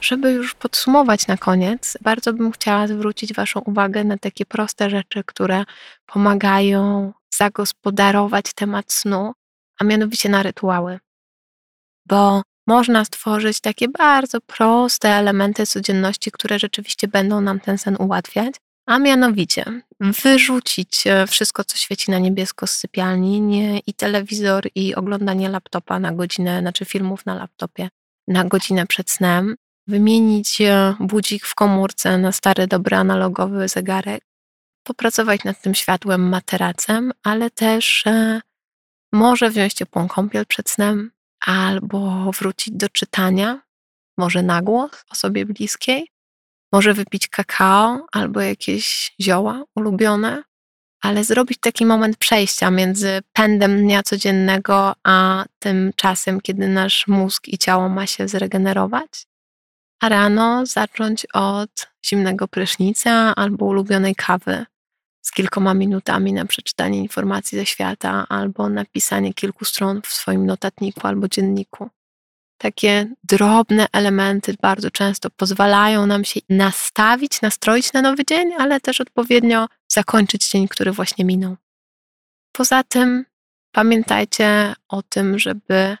Żeby 0.00 0.32
już 0.32 0.54
podsumować 0.54 1.26
na 1.26 1.36
koniec, 1.36 1.98
bardzo 2.00 2.32
bym 2.32 2.52
chciała 2.52 2.86
zwrócić 2.86 3.34
Waszą 3.34 3.60
uwagę 3.60 4.04
na 4.04 4.18
takie 4.18 4.46
proste 4.46 4.90
rzeczy, 4.90 5.24
które 5.24 5.64
pomagają 6.06 7.12
zagospodarować 7.34 8.54
temat 8.54 8.92
snu, 8.92 9.32
a 9.80 9.84
mianowicie 9.84 10.28
na 10.28 10.42
rytuały. 10.42 10.98
Bo 12.06 12.42
można 12.66 13.04
stworzyć 13.04 13.60
takie 13.60 13.88
bardzo 13.88 14.40
proste 14.40 15.08
elementy 15.08 15.66
codzienności, 15.66 16.30
które 16.30 16.58
rzeczywiście 16.58 17.08
będą 17.08 17.40
nam 17.40 17.60
ten 17.60 17.78
sen 17.78 17.96
ułatwiać, 17.98 18.54
a 18.86 18.98
mianowicie 18.98 19.64
wyrzucić 20.00 21.06
e, 21.06 21.26
wszystko, 21.26 21.64
co 21.64 21.76
świeci 21.76 22.10
na 22.10 22.18
niebiesko 22.18 22.66
z 22.66 22.70
sypialni, 22.70 23.40
nie 23.40 23.78
i 23.78 23.94
telewizor, 23.94 24.68
i 24.74 24.94
oglądanie 24.94 25.48
laptopa 25.48 25.98
na 25.98 26.12
godzinę, 26.12 26.60
znaczy 26.60 26.84
filmów 26.84 27.26
na 27.26 27.34
laptopie 27.34 27.88
na 28.28 28.44
godzinę 28.44 28.86
przed 28.86 29.10
snem, 29.10 29.56
wymienić 29.86 30.60
e, 30.60 30.94
budzik 31.00 31.46
w 31.46 31.54
komórce 31.54 32.18
na 32.18 32.32
stary, 32.32 32.66
dobry 32.66 32.96
analogowy 32.96 33.68
zegarek, 33.68 34.24
popracować 34.86 35.44
nad 35.44 35.60
tym 35.60 35.74
światłem 35.74 36.28
materacem, 36.28 37.12
ale 37.22 37.50
też 37.50 38.06
e, 38.06 38.40
może 39.12 39.50
wziąć 39.50 39.74
ciepłą 39.74 40.08
kąpiel 40.08 40.46
przed 40.46 40.70
snem 40.70 41.10
albo 41.46 42.30
wrócić 42.32 42.74
do 42.74 42.88
czytania, 42.88 43.62
może 44.18 44.42
na 44.42 44.62
głos 44.62 44.90
osobie 45.10 45.46
bliskiej, 45.46 46.08
może 46.72 46.94
wypić 46.94 47.28
kakao 47.28 48.06
albo 48.12 48.40
jakieś 48.40 49.14
zioła 49.20 49.64
ulubione, 49.74 50.42
ale 51.02 51.24
zrobić 51.24 51.58
taki 51.60 51.86
moment 51.86 52.16
przejścia 52.16 52.70
między 52.70 53.20
pędem 53.32 53.78
dnia 53.78 54.02
codziennego 54.02 54.94
a 55.04 55.44
tym 55.58 55.92
czasem, 55.96 56.40
kiedy 56.40 56.68
nasz 56.68 57.06
mózg 57.06 57.48
i 57.48 57.58
ciało 57.58 57.88
ma 57.88 58.06
się 58.06 58.28
zregenerować. 58.28 59.26
A 60.00 60.08
rano 60.08 60.66
zacząć 60.66 61.26
od 61.32 61.86
zimnego 62.06 62.48
prysznica 62.48 63.34
albo 63.34 63.64
ulubionej 63.64 64.14
kawy 64.14 64.66
z 65.26 65.30
kilkoma 65.30 65.74
minutami 65.74 66.32
na 66.32 66.44
przeczytanie 66.44 66.98
informacji 66.98 67.58
ze 67.58 67.66
świata 67.66 68.26
albo 68.28 68.68
napisanie 68.68 69.34
kilku 69.34 69.64
stron 69.64 70.02
w 70.02 70.06
swoim 70.06 70.46
notatniku 70.46 71.06
albo 71.06 71.28
dzienniku. 71.28 71.90
Takie 72.58 73.06
drobne 73.24 73.86
elementy 73.92 74.54
bardzo 74.62 74.90
często 74.90 75.30
pozwalają 75.30 76.06
nam 76.06 76.24
się 76.24 76.40
nastawić, 76.48 77.42
nastroić 77.42 77.92
na 77.92 78.02
nowy 78.02 78.24
dzień, 78.24 78.52
ale 78.58 78.80
też 78.80 79.00
odpowiednio 79.00 79.66
zakończyć 79.88 80.50
dzień, 80.50 80.68
który 80.68 80.92
właśnie 80.92 81.24
minął. 81.24 81.56
Poza 82.52 82.82
tym 82.82 83.24
pamiętajcie 83.72 84.74
o 84.88 85.02
tym, 85.02 85.38
żeby 85.38 85.96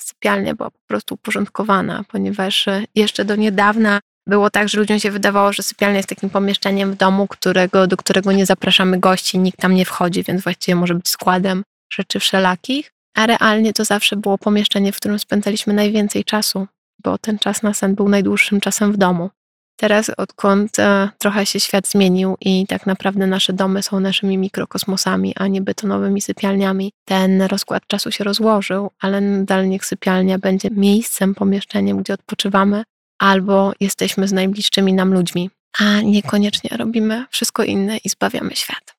sypialnia 0.00 0.54
była 0.54 0.70
po 0.70 0.80
prostu 0.86 1.14
uporządkowana, 1.14 2.04
ponieważ 2.08 2.66
jeszcze 2.94 3.24
do 3.24 3.36
niedawna 3.36 4.00
było 4.30 4.50
tak, 4.50 4.68
że 4.68 4.78
ludziom 4.78 4.98
się 4.98 5.10
wydawało, 5.10 5.52
że 5.52 5.62
sypialnia 5.62 5.96
jest 5.96 6.08
takim 6.08 6.30
pomieszczeniem 6.30 6.92
w 6.92 6.96
domu, 6.96 7.26
którego, 7.26 7.86
do 7.86 7.96
którego 7.96 8.32
nie 8.32 8.46
zapraszamy 8.46 9.00
gości, 9.00 9.38
nikt 9.38 9.58
tam 9.58 9.74
nie 9.74 9.84
wchodzi, 9.84 10.22
więc 10.22 10.42
właściwie 10.42 10.76
może 10.76 10.94
być 10.94 11.08
składem 11.08 11.62
rzeczy 11.92 12.20
wszelakich. 12.20 12.92
A 13.14 13.26
realnie 13.26 13.72
to 13.72 13.84
zawsze 13.84 14.16
było 14.16 14.38
pomieszczenie, 14.38 14.92
w 14.92 14.96
którym 14.96 15.18
spędzaliśmy 15.18 15.72
najwięcej 15.72 16.24
czasu, 16.24 16.66
bo 17.04 17.18
ten 17.18 17.38
czas 17.38 17.62
na 17.62 17.74
sen 17.74 17.94
był 17.94 18.08
najdłuższym 18.08 18.60
czasem 18.60 18.92
w 18.92 18.96
domu. 18.96 19.30
Teraz, 19.76 20.10
odkąd 20.16 20.78
e, 20.78 21.08
trochę 21.18 21.46
się 21.46 21.60
świat 21.60 21.88
zmienił 21.88 22.36
i 22.40 22.66
tak 22.66 22.86
naprawdę 22.86 23.26
nasze 23.26 23.52
domy 23.52 23.82
są 23.82 24.00
naszymi 24.00 24.38
mikrokosmosami, 24.38 25.34
a 25.36 25.46
nie 25.46 25.62
betonowymi 25.62 26.20
sypialniami, 26.20 26.92
ten 27.04 27.42
rozkład 27.42 27.86
czasu 27.86 28.12
się 28.12 28.24
rozłożył, 28.24 28.90
ale 29.00 29.20
nadal 29.20 29.68
niech 29.68 29.84
sypialnia 29.84 30.38
będzie 30.38 30.68
miejscem, 30.70 31.34
pomieszczeniem, 31.34 31.98
gdzie 31.98 32.14
odpoczywamy, 32.14 32.82
albo 33.20 33.72
jesteśmy 33.80 34.28
z 34.28 34.32
najbliższymi 34.32 34.92
nam 34.92 35.14
ludźmi, 35.14 35.50
a 35.78 36.00
niekoniecznie 36.00 36.76
robimy 36.76 37.24
wszystko 37.30 37.64
inne 37.64 37.96
i 37.96 38.08
zbawiamy 38.08 38.56
świat. 38.56 38.96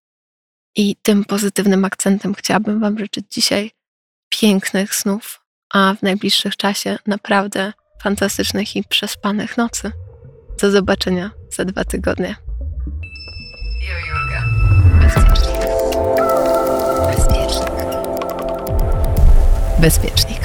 I 0.75 0.95
tym 1.01 1.25
pozytywnym 1.25 1.85
akcentem 1.85 2.33
chciałabym 2.33 2.79
Wam 2.79 2.99
życzyć 2.99 3.25
dzisiaj 3.31 3.71
pięknych 4.29 4.95
snów, 4.95 5.41
a 5.73 5.95
w 5.99 6.01
najbliższych 6.01 6.57
czasie 6.57 6.97
naprawdę 7.07 7.73
fantastycznych 8.03 8.75
i 8.75 8.83
przespanych 8.83 9.57
nocy. 9.57 9.91
Do 10.61 10.71
zobaczenia 10.71 11.31
za 11.49 11.65
dwa 11.65 11.83
tygodnie. 11.83 12.35
Jo, 13.81 13.95
Jurga. 14.07 14.43
Bezpiecznik. 15.01 15.61
Bezpiecznik. 17.07 17.71
Bezpiecznik. 19.79 20.40